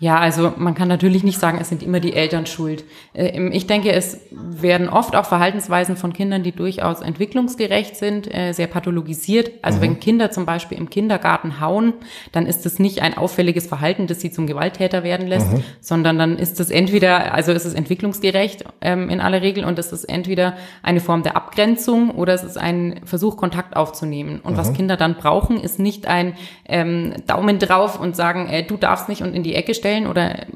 [0.03, 2.83] Ja, also man kann natürlich nicht sagen, es sind immer die Eltern schuld.
[3.15, 8.51] Äh, ich denke, es werden oft auch Verhaltensweisen von Kindern, die durchaus entwicklungsgerecht sind, äh,
[8.51, 9.53] sehr pathologisiert.
[9.63, 9.83] Also mhm.
[9.83, 11.93] wenn Kinder zum Beispiel im Kindergarten hauen,
[12.33, 15.63] dann ist es nicht ein auffälliges Verhalten, das sie zum Gewalttäter werden lässt, mhm.
[15.81, 19.93] sondern dann ist es entweder, also ist es entwicklungsgerecht ähm, in aller Regel und es
[19.93, 24.41] ist entweder eine Form der Abgrenzung oder es ist ein Versuch, Kontakt aufzunehmen.
[24.43, 24.57] Und mhm.
[24.57, 26.35] was Kinder dann brauchen, ist nicht ein
[26.69, 30.07] ähm, Daumen drauf und sagen, äh, du darfst nicht und in die Ecke stellen, stellen
[30.07, 30.47] oder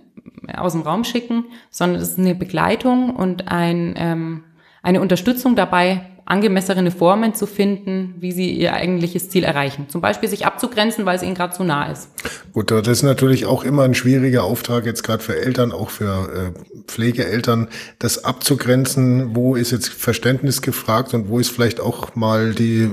[0.55, 4.45] aus dem Raum schicken, sondern es ist eine Begleitung und ein, ähm,
[4.83, 9.89] eine Unterstützung dabei, angemessene Formen zu finden, wie sie ihr eigentliches Ziel erreichen.
[9.89, 12.11] Zum Beispiel sich abzugrenzen, weil es ihnen gerade zu nah ist.
[12.53, 16.53] Gut, das ist natürlich auch immer ein schwieriger Auftrag, jetzt gerade für Eltern, auch für
[16.57, 17.69] äh, Pflegeeltern,
[18.01, 22.91] das abzugrenzen, wo ist jetzt Verständnis gefragt und wo ist vielleicht auch mal die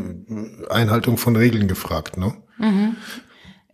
[0.69, 2.17] Einhaltung von Regeln gefragt.
[2.17, 2.33] Ne?
[2.59, 2.97] Mhm.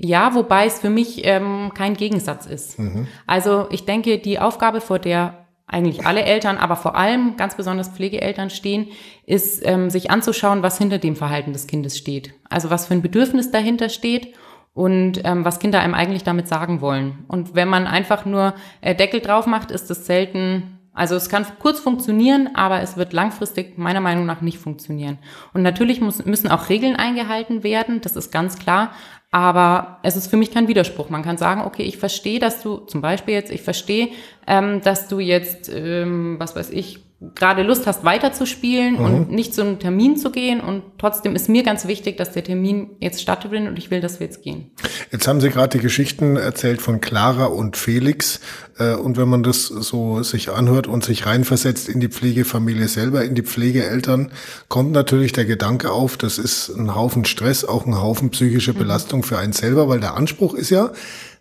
[0.02, 2.80] Ja, wobei es für mich ähm, kein Gegensatz ist.
[2.80, 3.08] Mhm.
[3.28, 7.90] Also ich denke, die Aufgabe, vor der eigentlich alle Eltern, aber vor allem ganz besonders
[7.90, 8.88] Pflegeeltern stehen,
[9.26, 12.34] ist, ähm, sich anzuschauen, was hinter dem Verhalten des Kindes steht.
[12.50, 14.34] Also was für ein Bedürfnis dahinter steht
[14.74, 17.26] und ähm, was Kinder einem eigentlich damit sagen wollen.
[17.28, 21.46] Und wenn man einfach nur äh, Deckel drauf macht, ist es selten also es kann
[21.60, 25.18] kurz funktionieren, aber es wird langfristig meiner Meinung nach nicht funktionieren.
[25.54, 28.92] Und natürlich muss, müssen auch Regeln eingehalten werden, das ist ganz klar.
[29.32, 31.10] Aber es ist für mich kein Widerspruch.
[31.10, 34.10] Man kann sagen, okay, ich verstehe, dass du, zum Beispiel jetzt, ich verstehe,
[34.48, 39.00] ähm, dass du jetzt, ähm, was weiß ich, gerade Lust hast, weiterzuspielen mhm.
[39.00, 40.62] und nicht zu einem Termin zu gehen.
[40.62, 44.20] Und trotzdem ist mir ganz wichtig, dass der Termin jetzt stattfindet und ich will, dass
[44.20, 44.72] wir jetzt gehen.
[45.12, 48.40] Jetzt haben Sie gerade die Geschichten erzählt von Clara und Felix.
[48.78, 53.24] Äh, und wenn man das so sich anhört und sich reinversetzt in die Pflegefamilie selber,
[53.26, 54.32] in die Pflegeeltern,
[54.70, 58.78] kommt natürlich der Gedanke auf, das ist ein Haufen Stress, auch ein Haufen psychische mhm.
[58.78, 59.24] Belastung mhm.
[59.24, 60.92] für einen selber, weil der Anspruch ist ja,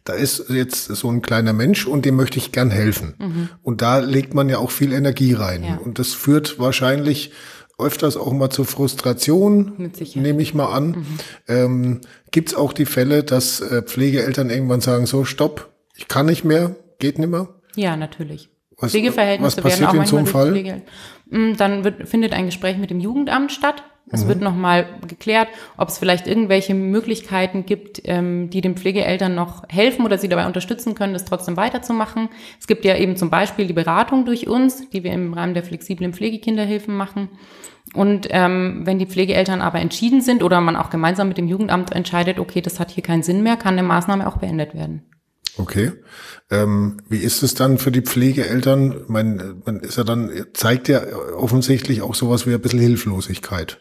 [0.09, 3.15] da ist jetzt so ein kleiner Mensch und dem möchte ich gern helfen.
[3.19, 3.49] Mhm.
[3.63, 5.63] Und da legt man ja auch viel Energie rein.
[5.63, 5.77] Ja.
[5.77, 7.33] Und das führt wahrscheinlich
[7.79, 10.87] öfters auch mal zur Frustration, nehme ich mal an.
[10.87, 11.07] Mhm.
[11.47, 12.01] Ähm,
[12.31, 16.43] Gibt es auch die Fälle, dass äh, Pflegeeltern irgendwann sagen, so, stopp, ich kann nicht
[16.43, 17.49] mehr, geht nicht mehr?
[17.77, 18.49] Ja, natürlich.
[18.79, 20.51] Was, Pflegeverhältnisse was werden auch manchmal durch Fall?
[20.51, 20.83] Pflege.
[21.31, 23.83] Mm, dann wird, findet ein Gespräch mit dem Jugendamt statt.
[24.11, 24.29] Es mhm.
[24.29, 30.05] wird nochmal geklärt, ob es vielleicht irgendwelche Möglichkeiten gibt, ähm, die den Pflegeeltern noch helfen
[30.05, 32.29] oder sie dabei unterstützen können, das trotzdem weiterzumachen.
[32.59, 35.65] Es gibt ja eben zum Beispiel die Beratung durch uns, die wir im Rahmen der
[35.65, 37.29] flexiblen Pflegekinderhilfen machen.
[37.95, 41.93] Und ähm, wenn die Pflegeeltern aber entschieden sind oder man auch gemeinsam mit dem Jugendamt
[41.93, 45.03] entscheidet, okay, das hat hier keinen Sinn mehr, kann eine Maßnahme auch beendet werden.
[45.59, 45.93] Okay.
[46.51, 49.05] Ähm, wie ist es dann für die Pflegeeltern?
[49.09, 51.03] Man, man ist ja dann, zeigt ja
[51.37, 53.81] offensichtlich auch sowas wie ein bisschen Hilflosigkeit.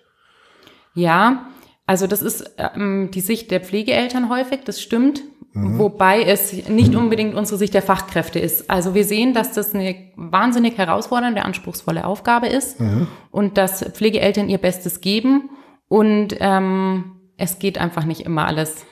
[0.94, 1.48] Ja,
[1.86, 5.24] also das ist ähm, die Sicht der Pflegeeltern häufig, das stimmt.
[5.54, 5.80] Mhm.
[5.80, 8.70] Wobei es nicht unbedingt unsere Sicht der Fachkräfte ist.
[8.70, 13.08] Also wir sehen, dass das eine wahnsinnig herausfordernde, anspruchsvolle Aufgabe ist mhm.
[13.32, 15.50] und dass Pflegeeltern ihr Bestes geben
[15.88, 18.86] und ähm, es geht einfach nicht immer alles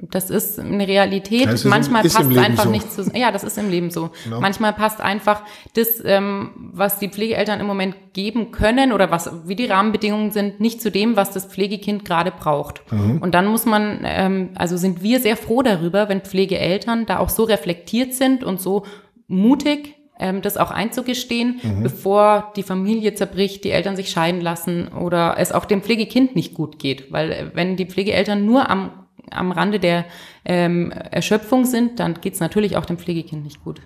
[0.00, 1.46] das ist eine Realität.
[1.46, 2.70] Ja, Manchmal passt einfach so.
[2.70, 3.10] nicht zu.
[3.14, 4.10] Ja, das ist im Leben so.
[4.24, 4.40] Genau.
[4.40, 5.42] Manchmal passt einfach
[5.74, 10.60] das, ähm, was die Pflegeeltern im Moment geben können oder was wie die Rahmenbedingungen sind,
[10.60, 12.82] nicht zu dem, was das Pflegekind gerade braucht.
[12.92, 13.18] Mhm.
[13.22, 17.30] Und dann muss man, ähm, also sind wir sehr froh darüber, wenn Pflegeeltern da auch
[17.30, 18.84] so reflektiert sind und so
[19.28, 21.82] mutig ähm, das auch einzugestehen, mhm.
[21.82, 26.54] bevor die Familie zerbricht, die Eltern sich scheiden lassen oder es auch dem Pflegekind nicht
[26.54, 27.12] gut geht.
[27.12, 28.97] Weil äh, wenn die Pflegeeltern nur am
[29.32, 30.04] am Rande der
[30.44, 33.80] ähm, Erschöpfung sind, dann geht es natürlich auch dem Pflegekind nicht gut.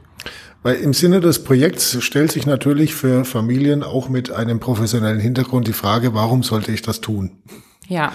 [0.62, 5.66] Weil im Sinne des Projekts stellt sich natürlich für Familien auch mit einem professionellen Hintergrund
[5.66, 7.43] die Frage, warum sollte ich das tun?
[7.88, 8.12] Ja,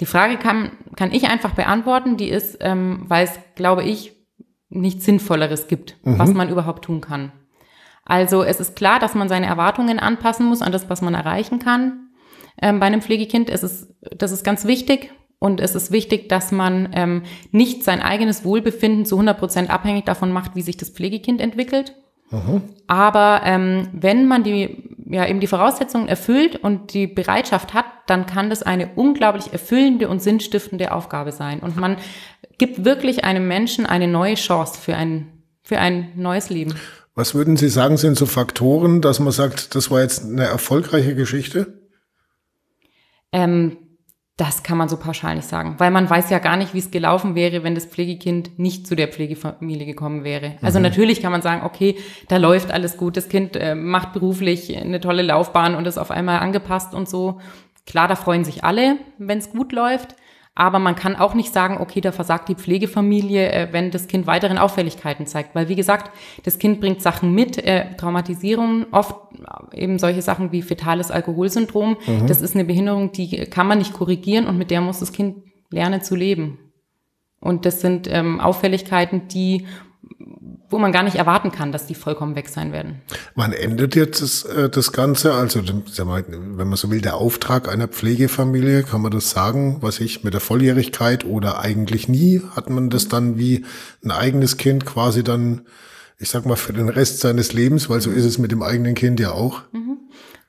[0.00, 2.16] die Frage kann, kann ich einfach beantworten.
[2.16, 4.12] Die ist, ähm, weil es, glaube ich,
[4.68, 6.18] nichts Sinnvolleres gibt, mhm.
[6.18, 7.32] was man überhaupt tun kann.
[8.04, 11.58] Also es ist klar, dass man seine Erwartungen anpassen muss an das, was man erreichen
[11.58, 12.08] kann.
[12.60, 15.12] Ähm, bei einem Pflegekind ist es, das ist ganz wichtig.
[15.42, 20.04] Und es ist wichtig, dass man ähm, nicht sein eigenes Wohlbefinden zu 100 Prozent abhängig
[20.04, 21.96] davon macht, wie sich das Pflegekind entwickelt.
[22.30, 22.62] Mhm.
[22.86, 28.26] Aber ähm, wenn man die, ja, eben die Voraussetzungen erfüllt und die Bereitschaft hat, dann
[28.26, 31.58] kann das eine unglaublich erfüllende und sinnstiftende Aufgabe sein.
[31.58, 31.96] Und man
[32.58, 36.76] gibt wirklich einem Menschen eine neue Chance für ein, für ein neues Leben.
[37.16, 41.16] Was würden Sie sagen, sind so Faktoren, dass man sagt, das war jetzt eine erfolgreiche
[41.16, 41.80] Geschichte?
[43.32, 43.78] Ähm,
[44.42, 46.90] das kann man so pauschal nicht sagen, weil man weiß ja gar nicht, wie es
[46.90, 50.56] gelaufen wäre, wenn das Pflegekind nicht zu der Pflegefamilie gekommen wäre.
[50.62, 50.82] Also mhm.
[50.82, 51.94] natürlich kann man sagen, okay,
[52.26, 56.10] da läuft alles gut, das Kind äh, macht beruflich eine tolle Laufbahn und ist auf
[56.10, 57.40] einmal angepasst und so.
[57.86, 60.16] Klar, da freuen sich alle, wenn es gut läuft.
[60.54, 64.26] Aber man kann auch nicht sagen, okay, da versagt die Pflegefamilie, äh, wenn das Kind
[64.26, 65.54] weiteren Auffälligkeiten zeigt.
[65.54, 66.10] Weil, wie gesagt,
[66.44, 69.16] das Kind bringt Sachen mit, äh, Traumatisierungen, oft
[69.72, 71.96] eben solche Sachen wie fetales Alkoholsyndrom.
[72.06, 72.26] Mhm.
[72.26, 75.36] Das ist eine Behinderung, die kann man nicht korrigieren und mit der muss das Kind
[75.70, 76.58] lernen zu leben.
[77.40, 79.66] Und das sind ähm, Auffälligkeiten, die
[80.72, 83.02] wo man gar nicht erwarten kann, dass die vollkommen weg sein werden.
[83.34, 85.34] Wann endet jetzt das, äh, das Ganze?
[85.34, 90.24] Also, wenn man so will, der Auftrag einer Pflegefamilie, kann man das sagen, was ich
[90.24, 92.42] mit der Volljährigkeit oder eigentlich nie?
[92.56, 93.64] Hat man das dann wie
[94.02, 95.62] ein eigenes Kind quasi dann,
[96.18, 98.94] ich sag mal, für den Rest seines Lebens, weil so ist es mit dem eigenen
[98.94, 99.62] Kind ja auch?
[99.72, 99.98] Mhm.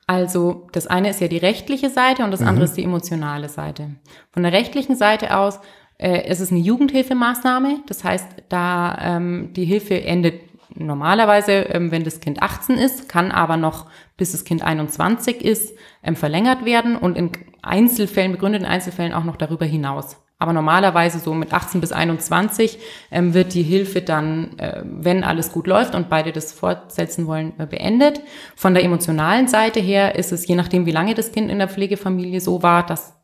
[0.06, 2.64] Also das eine ist ja die rechtliche Seite und das andere mhm.
[2.64, 3.90] ist die emotionale Seite.
[4.32, 5.60] Von der rechtlichen Seite aus
[5.98, 7.80] äh, es ist eine Jugendhilfemaßnahme.
[7.86, 10.40] Das heißt, da ähm, die Hilfe endet
[10.74, 13.86] normalerweise, ähm, wenn das Kind 18 ist, kann aber noch,
[14.16, 17.30] bis das Kind 21 ist, ähm, verlängert werden und in
[17.62, 20.16] Einzelfällen, begründeten Einzelfällen auch noch darüber hinaus.
[20.38, 22.78] Aber normalerweise so mit 18 bis 21
[23.10, 27.52] ähm, wird die Hilfe dann, äh, wenn alles gut läuft und beide das fortsetzen wollen,
[27.58, 28.20] äh, beendet.
[28.56, 31.68] Von der emotionalen Seite her ist es, je nachdem, wie lange das Kind in der
[31.68, 33.14] Pflegefamilie so war, dass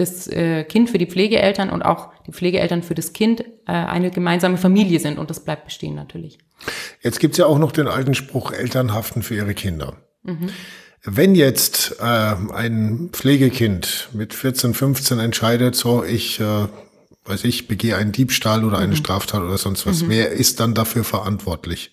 [0.00, 4.10] das äh, Kind für die Pflegeeltern und auch die Pflegeeltern für das Kind äh, eine
[4.10, 6.38] gemeinsame Familie sind und das bleibt bestehen natürlich.
[7.02, 9.96] Jetzt gibt's ja auch noch den alten Spruch, Eltern haften für ihre Kinder.
[10.22, 10.50] Mhm.
[11.04, 16.66] Wenn jetzt äh, ein Pflegekind mit 14, 15 entscheidet, so ich äh,
[17.28, 18.96] weiß ich, begehe einen Diebstahl oder eine mhm.
[18.96, 20.02] Straftat oder sonst was.
[20.02, 20.10] Mhm.
[20.10, 21.92] Wer ist dann dafür verantwortlich?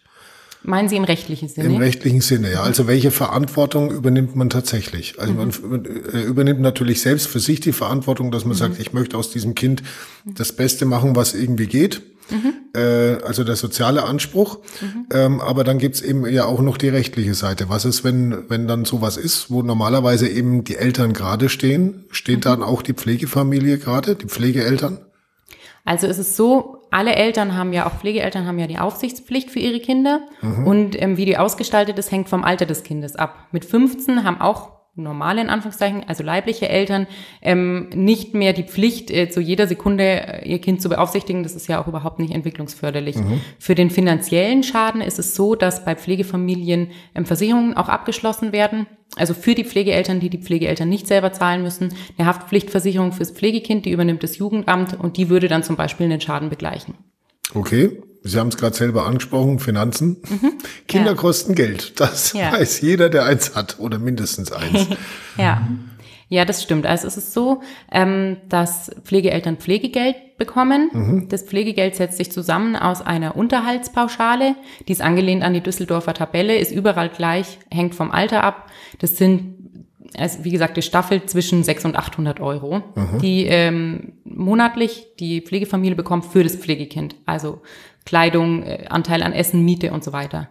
[0.66, 1.68] Meinen Sie im rechtlichen Sinne?
[1.68, 2.62] Im rechtlichen Sinne, ja.
[2.62, 5.20] Also welche Verantwortung übernimmt man tatsächlich?
[5.20, 5.54] Also mhm.
[5.70, 8.60] man äh, übernimmt natürlich selbst für sich die Verantwortung, dass man mhm.
[8.60, 9.84] sagt, ich möchte aus diesem Kind
[10.26, 12.02] das Beste machen, was irgendwie geht.
[12.30, 12.54] Mhm.
[12.76, 14.60] Äh, also der soziale Anspruch.
[14.82, 15.06] Mhm.
[15.14, 17.70] Ähm, aber dann gibt's eben ja auch noch die rechtliche Seite.
[17.70, 22.06] Was ist, wenn, wenn dann sowas ist, wo normalerweise eben die Eltern gerade stehen?
[22.10, 22.42] Steht mhm.
[22.42, 25.00] dann auch die Pflegefamilie gerade, die Pflegeeltern?
[25.84, 29.60] Also es ist so, alle Eltern haben ja, auch Pflegeeltern haben ja die Aufsichtspflicht für
[29.60, 30.22] ihre Kinder.
[30.42, 30.66] Mhm.
[30.66, 33.48] Und ähm, wie die ausgestaltet ist, hängt vom Alter des Kindes ab.
[33.52, 37.08] Mit 15 haben auch normale, in Anführungszeichen, also leibliche Eltern,
[37.42, 41.44] ähm, nicht mehr die Pflicht, äh, zu jeder Sekunde äh, ihr Kind zu beaufsichtigen.
[41.44, 43.18] Das ist ja auch überhaupt nicht entwicklungsförderlich.
[43.18, 43.42] Mhm.
[43.60, 48.88] Für den finanziellen Schaden ist es so, dass bei Pflegefamilien ähm, Versicherungen auch abgeschlossen werden.
[49.18, 53.86] Also für die Pflegeeltern, die die Pflegeeltern nicht selber zahlen müssen, eine Haftpflichtversicherung fürs Pflegekind,
[53.86, 56.96] die übernimmt das Jugendamt und die würde dann zum Beispiel den Schaden begleichen.
[57.54, 60.18] Okay, Sie haben es gerade selber angesprochen, Finanzen.
[60.28, 60.54] Mhm.
[60.88, 61.16] Kinder ja.
[61.16, 62.00] kosten Geld.
[62.00, 62.52] Das ja.
[62.52, 64.88] weiß jeder, der eins hat oder mindestens eins.
[65.38, 65.62] ja.
[66.28, 66.88] Ja, das stimmt.
[66.88, 67.62] Also es ist so,
[67.92, 70.90] ähm, dass Pflegeeltern Pflegegeld bekommen.
[70.92, 71.30] Mhm.
[71.30, 74.56] Das Pflegegeld setzt sich zusammen aus einer Unterhaltspauschale,
[74.88, 78.72] die ist angelehnt an die Düsseldorfer Tabelle, ist überall gleich, hängt vom Alter ab.
[79.00, 79.56] Das sind
[80.18, 83.20] also wie gesagt, die Staffel zwischen 600 und 800 Euro, mhm.
[83.22, 87.16] die ähm, monatlich die Pflegefamilie bekommt für das Pflegekind.
[87.26, 87.62] Also
[88.06, 90.50] Kleidung, äh, Anteil an Essen, Miete und so weiter.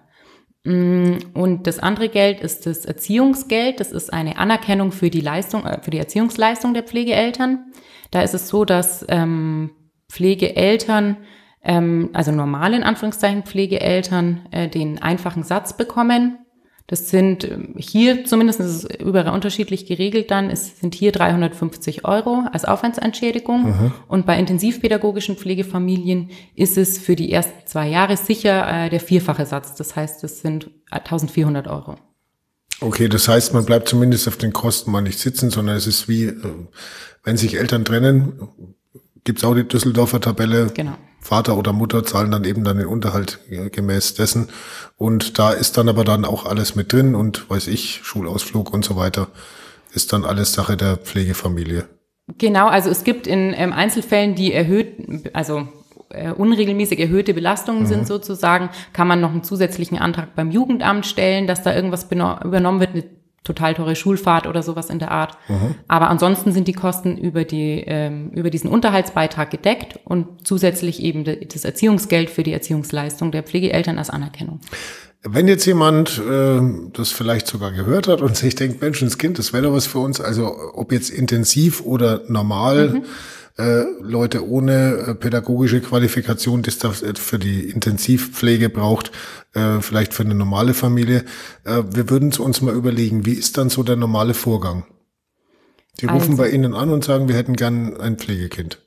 [0.65, 3.81] Mm, und das andere Geld ist das Erziehungsgeld.
[3.81, 7.73] Das ist eine Anerkennung für die Leistung, äh, für die Erziehungsleistung der Pflegeeltern.
[8.11, 9.71] Da ist es so, dass ähm,
[10.09, 11.19] Pflegeeltern,
[11.63, 16.39] ähm, also normale in Anführungszeichen Pflegeeltern, äh, den einfachen Satz bekommen
[16.87, 22.05] das sind ähm, hier zumindest ist es überall unterschiedlich geregelt dann, es sind hier 350
[22.05, 23.93] Euro als Aufwandsentschädigung mhm.
[24.07, 29.47] und bei intensivpädagogischen Pflegefamilien ist es für die ersten zwei Jahre sicher äh, der vierfache
[29.47, 29.75] Satz.
[29.77, 31.97] Das heißt, das sind 1400 Euro.
[32.81, 36.09] Okay, das heißt, man bleibt zumindest auf den Kosten mal nicht sitzen, sondern es ist
[36.09, 36.35] wie, äh,
[37.23, 38.75] wenn sich Eltern trennen,
[39.25, 40.71] gibt's auch die Düsseldorfer Tabelle.
[40.75, 40.97] Genau.
[41.25, 43.41] Vater oder Mutter zahlen dann eben dann den Unterhalt
[43.73, 44.51] gemäß dessen.
[44.99, 48.85] Und da ist dann aber dann auch alles mit drin und weiß ich, Schulausflug und
[48.85, 49.29] so weiter,
[49.95, 51.89] ist dann alles Sache der Pflegefamilie.
[52.37, 55.67] Genau, also es gibt in ähm, Einzelfällen, die erhöht, also
[56.11, 57.87] äh, unregelmäßig erhöhte Belastungen mhm.
[57.87, 62.81] sind sozusagen, kann man noch einen zusätzlichen Antrag beim Jugendamt stellen, dass da irgendwas übernommen
[62.81, 63.05] wird, eine
[63.45, 65.37] total teure Schulfahrt oder sowas in der Art.
[65.49, 65.75] Mhm.
[65.87, 71.25] Aber ansonsten sind die Kosten über, die, ähm, über diesen Unterhaltsbeitrag gedeckt und zusätzlich eben
[71.25, 74.61] das Erziehungsgeld für die Erziehungsleistung der Pflegeeltern als Anerkennung.
[75.23, 76.61] Wenn jetzt jemand äh,
[76.93, 80.21] das vielleicht sogar gehört hat und sich denkt, Menschenskind, das wäre doch was für uns,
[80.21, 83.05] also ob jetzt intensiv oder normal, mhm
[83.57, 89.13] äh, Leute ohne äh, pädagogische Qualifikation, die es äh, für die Intensivpflege braucht,
[89.55, 91.25] äh, vielleicht für eine normale Familie.
[91.65, 94.85] Äh, wir würden uns mal überlegen, wie ist dann so der normale Vorgang?
[96.01, 98.81] Die rufen also, bei Ihnen an und sagen, wir hätten gern ein Pflegekind.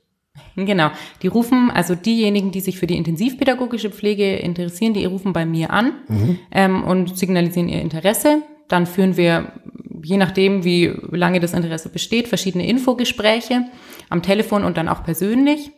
[0.56, 0.90] Genau.
[1.22, 5.70] Die rufen, also diejenigen, die sich für die intensivpädagogische Pflege interessieren, die rufen bei mir
[5.70, 6.38] an mhm.
[6.50, 8.42] ähm, und signalisieren ihr Interesse.
[8.68, 9.52] Dann führen wir,
[10.02, 13.64] je nachdem, wie lange das Interesse besteht, verschiedene Infogespräche
[14.08, 15.72] am Telefon und dann auch persönlich.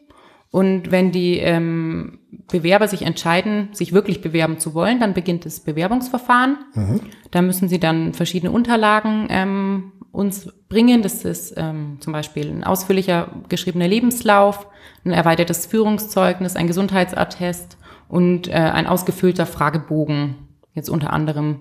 [0.51, 2.19] Und wenn die ähm,
[2.51, 6.59] Bewerber sich entscheiden, sich wirklich bewerben zu wollen, dann beginnt das Bewerbungsverfahren.
[6.75, 7.01] Mhm.
[7.31, 11.03] Da müssen sie dann verschiedene Unterlagen ähm, uns bringen.
[11.03, 14.67] Das ist ähm, zum Beispiel ein ausführlicher geschriebener Lebenslauf,
[15.05, 17.79] ein erweitertes Führungszeugnis, ein Gesundheitsattest
[18.09, 20.35] und äh, ein ausgefüllter Fragebogen.
[20.75, 21.61] Jetzt unter anderem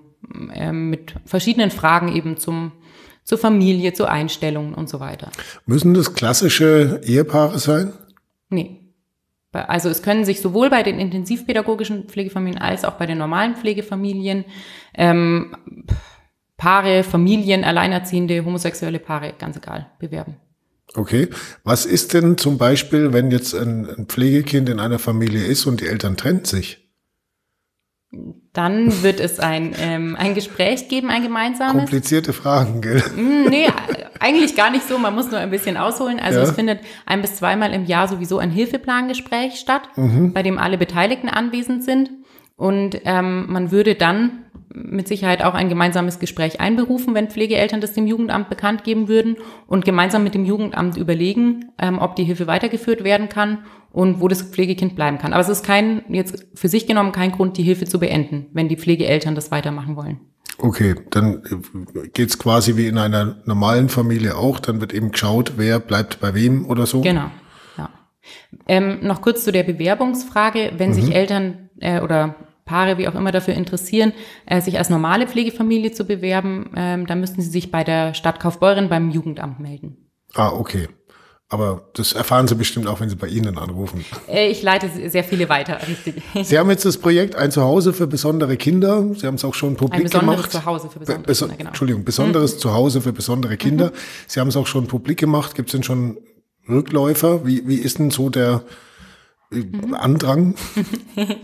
[0.52, 2.72] äh, mit verschiedenen Fragen eben zum
[3.24, 5.30] zur Familie, zu Einstellungen und so weiter.
[5.66, 7.92] Müssen das klassische Ehepaare sein?
[8.48, 8.80] Nee.
[9.52, 14.44] Also es können sich sowohl bei den intensivpädagogischen Pflegefamilien als auch bei den normalen Pflegefamilien
[14.94, 15.56] ähm,
[16.56, 20.36] Paare, Familien, Alleinerziehende, homosexuelle Paare, ganz egal, bewerben.
[20.94, 21.28] Okay.
[21.64, 25.80] Was ist denn zum Beispiel, wenn jetzt ein, ein Pflegekind in einer Familie ist und
[25.80, 26.79] die Eltern trennen sich?
[28.52, 31.82] Dann wird es ein, ähm, ein Gespräch geben, ein gemeinsames.
[31.82, 33.02] Komplizierte Fragen, gell?
[33.16, 33.68] Mm, nee,
[34.18, 34.98] eigentlich gar nicht so.
[34.98, 36.18] Man muss nur ein bisschen ausholen.
[36.18, 36.44] Also ja.
[36.44, 40.32] es findet ein bis zweimal im Jahr sowieso ein Hilfeplangespräch statt, mhm.
[40.32, 42.10] bei dem alle Beteiligten anwesend sind.
[42.56, 47.92] Und ähm, man würde dann mit Sicherheit auch ein gemeinsames Gespräch einberufen, wenn Pflegeeltern das
[47.92, 52.46] dem Jugendamt bekannt geben würden und gemeinsam mit dem Jugendamt überlegen, ähm, ob die Hilfe
[52.46, 55.32] weitergeführt werden kann und wo das Pflegekind bleiben kann.
[55.32, 58.68] Aber es ist kein, jetzt für sich genommen kein Grund, die Hilfe zu beenden, wenn
[58.68, 60.20] die Pflegeeltern das weitermachen wollen.
[60.58, 61.42] Okay, dann
[62.12, 64.60] geht's quasi wie in einer normalen Familie auch.
[64.60, 67.00] Dann wird eben geschaut, wer bleibt bei wem oder so.
[67.00, 67.30] Genau.
[67.78, 67.88] Ja.
[68.68, 70.72] Ähm, noch kurz zu der Bewerbungsfrage.
[70.76, 70.94] Wenn mhm.
[70.94, 72.36] sich Eltern äh, oder
[72.70, 74.12] Paare, wie auch immer, dafür interessieren,
[74.46, 78.38] äh, sich als normale Pflegefamilie zu bewerben, ähm, dann müssten sie sich bei der Stadt
[78.38, 79.96] Kaufbeuren beim Jugendamt melden.
[80.34, 80.88] Ah, okay.
[81.52, 84.04] Aber das erfahren Sie bestimmt auch, wenn Sie bei Ihnen anrufen.
[84.28, 86.22] Äh, ich leite sehr viele weiter, richtig.
[86.44, 89.04] Sie haben jetzt das Projekt Ein Zuhause für besondere Kinder.
[89.16, 90.14] Sie haben es auch schon publik gemacht.
[90.14, 90.64] Ein besonderes gemacht.
[90.64, 91.68] Zuhause für besondere Be Kinder, genau.
[91.70, 92.58] Entschuldigung, besonderes mhm.
[92.60, 93.86] Zuhause für besondere Kinder.
[93.86, 93.94] Mhm.
[94.28, 95.56] Sie haben es auch schon publik gemacht.
[95.56, 96.18] Gibt es denn schon
[96.68, 97.44] Rückläufer?
[97.44, 98.62] Wie, wie ist denn so der
[99.50, 99.94] mhm.
[99.94, 100.54] Andrang?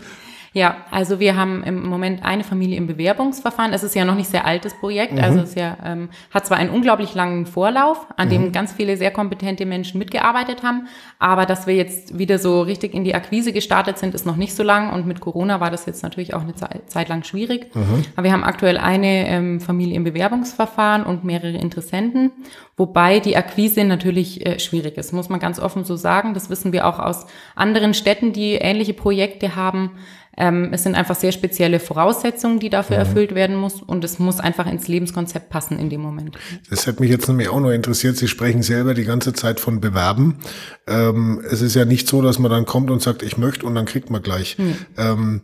[0.56, 3.74] Ja, also wir haben im Moment eine Familie im Bewerbungsverfahren.
[3.74, 5.18] Es ist ja noch nicht sehr altes Projekt, mhm.
[5.18, 8.32] also es ja, ähm, hat zwar einen unglaublich langen Vorlauf, an mhm.
[8.32, 10.88] dem ganz viele sehr kompetente Menschen mitgearbeitet haben,
[11.18, 14.54] aber dass wir jetzt wieder so richtig in die Akquise gestartet sind, ist noch nicht
[14.54, 17.74] so lang und mit Corona war das jetzt natürlich auch eine Zeit, lang schwierig.
[17.74, 18.06] Mhm.
[18.16, 22.32] Aber wir haben aktuell eine ähm, Familie im Bewerbungsverfahren und mehrere Interessenten,
[22.78, 26.32] wobei die Akquise natürlich äh, schwierig ist, muss man ganz offen so sagen.
[26.32, 29.90] Das wissen wir auch aus anderen Städten, die ähnliche Projekte haben.
[30.36, 33.02] Ähm, es sind einfach sehr spezielle Voraussetzungen, die dafür mhm.
[33.02, 36.36] erfüllt werden muss und es muss einfach ins Lebenskonzept passen in dem Moment.
[36.68, 38.16] Das hat mich jetzt nämlich auch noch interessiert.
[38.16, 40.38] Sie sprechen selber die ganze Zeit von Bewerben.
[40.86, 43.74] Ähm, es ist ja nicht so, dass man dann kommt und sagt, ich möchte und
[43.74, 44.58] dann kriegt man gleich.
[44.58, 44.76] Mhm.
[44.98, 45.42] Ähm,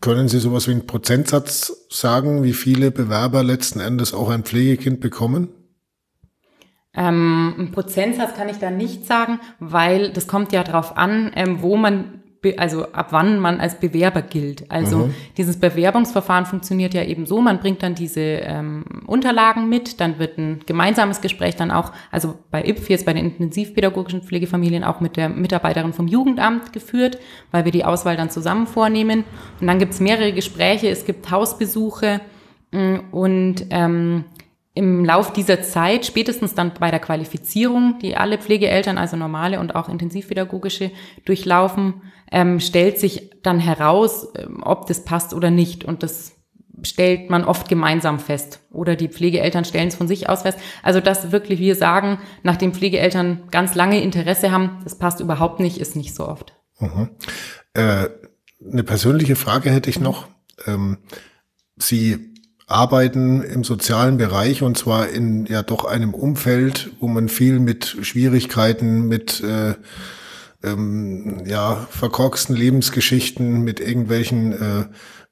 [0.00, 5.00] können Sie sowas wie einen Prozentsatz sagen, wie viele Bewerber letzten Endes auch ein Pflegekind
[5.00, 5.48] bekommen?
[6.94, 11.62] Ähm, ein Prozentsatz kann ich da nicht sagen, weil das kommt ja darauf an, ähm,
[11.62, 12.17] wo man
[12.56, 14.70] also ab wann man als Bewerber gilt.
[14.70, 15.14] Also mhm.
[15.36, 20.38] dieses Bewerbungsverfahren funktioniert ja eben so, man bringt dann diese ähm, Unterlagen mit, dann wird
[20.38, 25.16] ein gemeinsames Gespräch dann auch, also bei IPF jetzt bei den intensivpädagogischen Pflegefamilien auch mit
[25.16, 27.18] der Mitarbeiterin vom Jugendamt geführt,
[27.50, 29.24] weil wir die Auswahl dann zusammen vornehmen.
[29.60, 32.20] Und dann gibt es mehrere Gespräche, es gibt Hausbesuche
[32.70, 34.24] mm, und ähm,
[34.78, 39.74] im Lauf dieser Zeit, spätestens dann bei der Qualifizierung, die alle Pflegeeltern, also normale und
[39.74, 40.92] auch intensivpädagogische,
[41.24, 41.94] durchlaufen,
[42.30, 45.84] ähm, stellt sich dann heraus, ähm, ob das passt oder nicht.
[45.84, 46.32] Und das
[46.82, 48.60] stellt man oft gemeinsam fest.
[48.70, 50.58] Oder die Pflegeeltern stellen es von sich aus fest.
[50.82, 55.78] Also, dass wirklich wir sagen, nachdem Pflegeeltern ganz lange Interesse haben, das passt überhaupt nicht,
[55.78, 56.54] ist nicht so oft.
[56.78, 57.10] Mhm.
[57.74, 58.08] Äh,
[58.70, 60.28] eine persönliche Frage hätte ich noch.
[60.66, 60.98] Ähm,
[61.80, 62.34] Sie
[62.66, 67.96] arbeiten im sozialen Bereich und zwar in ja doch einem Umfeld, wo man viel mit
[68.02, 69.74] Schwierigkeiten, mit äh,
[70.62, 74.84] ähm, ja, verkorksten Lebensgeschichten, mit irgendwelchen äh,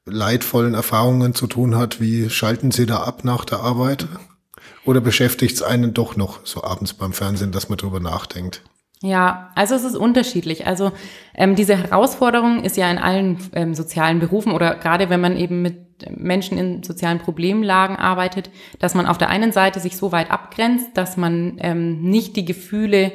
[0.05, 1.99] leidvollen Erfahrungen zu tun hat.
[1.99, 4.07] Wie schalten Sie da ab nach der Arbeit?
[4.85, 8.63] Oder beschäftigt es einen doch noch so abends beim Fernsehen, dass man drüber nachdenkt?
[9.01, 10.65] Ja, also es ist unterschiedlich.
[10.65, 10.91] Also
[11.35, 15.61] ähm, diese Herausforderung ist ja in allen ähm, sozialen Berufen oder gerade wenn man eben
[15.61, 18.49] mit Menschen in sozialen Problemlagen arbeitet,
[18.79, 22.45] dass man auf der einen Seite sich so weit abgrenzt, dass man ähm, nicht die
[22.45, 23.11] Gefühle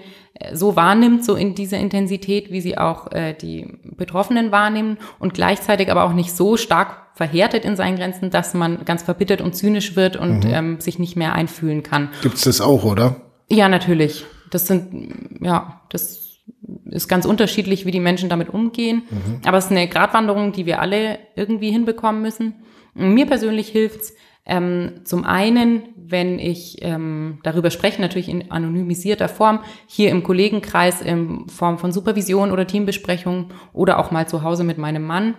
[0.52, 5.90] so wahrnimmt, so in dieser Intensität, wie sie auch äh, die Betroffenen wahrnehmen und gleichzeitig
[5.90, 9.96] aber auch nicht so stark verhärtet in seinen Grenzen, dass man ganz verbittert und zynisch
[9.96, 10.52] wird und mhm.
[10.52, 12.08] ähm, sich nicht mehr einfühlen kann.
[12.22, 13.16] Gibt's das auch, oder?
[13.48, 14.24] Ja, natürlich.
[14.50, 16.40] Das sind, ja, das
[16.86, 19.02] ist ganz unterschiedlich, wie die Menschen damit umgehen.
[19.10, 19.40] Mhm.
[19.44, 22.54] Aber es ist eine Gratwanderung, die wir alle irgendwie hinbekommen müssen.
[22.94, 24.12] Mir persönlich hilft's
[24.44, 31.00] ähm, zum einen, wenn ich ähm, darüber spreche, natürlich in anonymisierter Form, hier im Kollegenkreis
[31.00, 35.34] in Form von Supervision oder Teambesprechung oder auch mal zu Hause mit meinem Mann.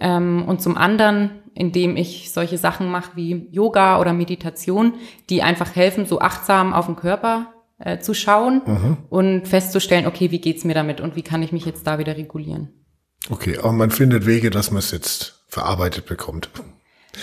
[0.00, 4.94] Ähm, und zum anderen, indem ich solche Sachen mache wie Yoga oder Meditation,
[5.30, 8.96] die einfach helfen, so achtsam auf den Körper äh, zu schauen mhm.
[9.08, 12.16] und festzustellen, okay, wie geht's mir damit und wie kann ich mich jetzt da wieder
[12.16, 12.84] regulieren.
[13.30, 16.50] Okay, aber man findet Wege, dass man es jetzt verarbeitet bekommt.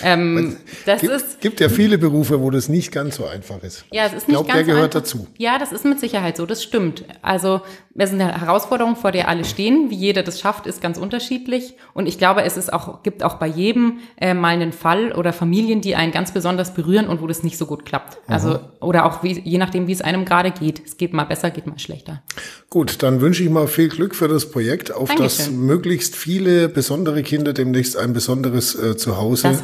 [0.03, 3.85] Ähm, das gibt, ist, gibt ja viele Berufe, wo das nicht ganz so einfach ist.
[3.91, 5.01] Ja, es ist nicht ich glaub, ganz der gehört einfach.
[5.01, 5.27] dazu.
[5.37, 7.03] Ja, das ist mit Sicherheit so, das stimmt.
[7.21, 7.61] Also
[7.95, 9.89] es ist eine Herausforderung, vor der alle stehen.
[9.89, 11.75] Wie jeder das schafft, ist ganz unterschiedlich.
[11.93, 15.33] Und ich glaube, es ist auch, gibt auch bei jedem äh, mal einen Fall oder
[15.33, 18.17] Familien, die einen ganz besonders berühren und wo das nicht so gut klappt.
[18.27, 18.33] Mhm.
[18.33, 20.81] Also, oder auch wie, je nachdem, wie es einem gerade geht.
[20.85, 22.23] Es geht mal besser, geht mal schlechter.
[22.69, 25.45] Gut, dann wünsche ich mal viel Glück für das Projekt, auf Dankeschön.
[25.45, 29.59] das möglichst viele besondere Kinder demnächst ein besonderes äh, Zuhause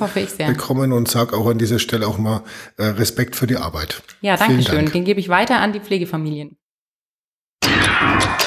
[0.45, 2.43] bekommen und sag auch an dieser Stelle auch mal
[2.77, 4.01] äh, Respekt für die Arbeit.
[4.21, 4.91] Ja, danke schön.
[4.91, 6.57] Den gebe ich weiter an die Pflegefamilien.
[7.99, 8.46] Thank you.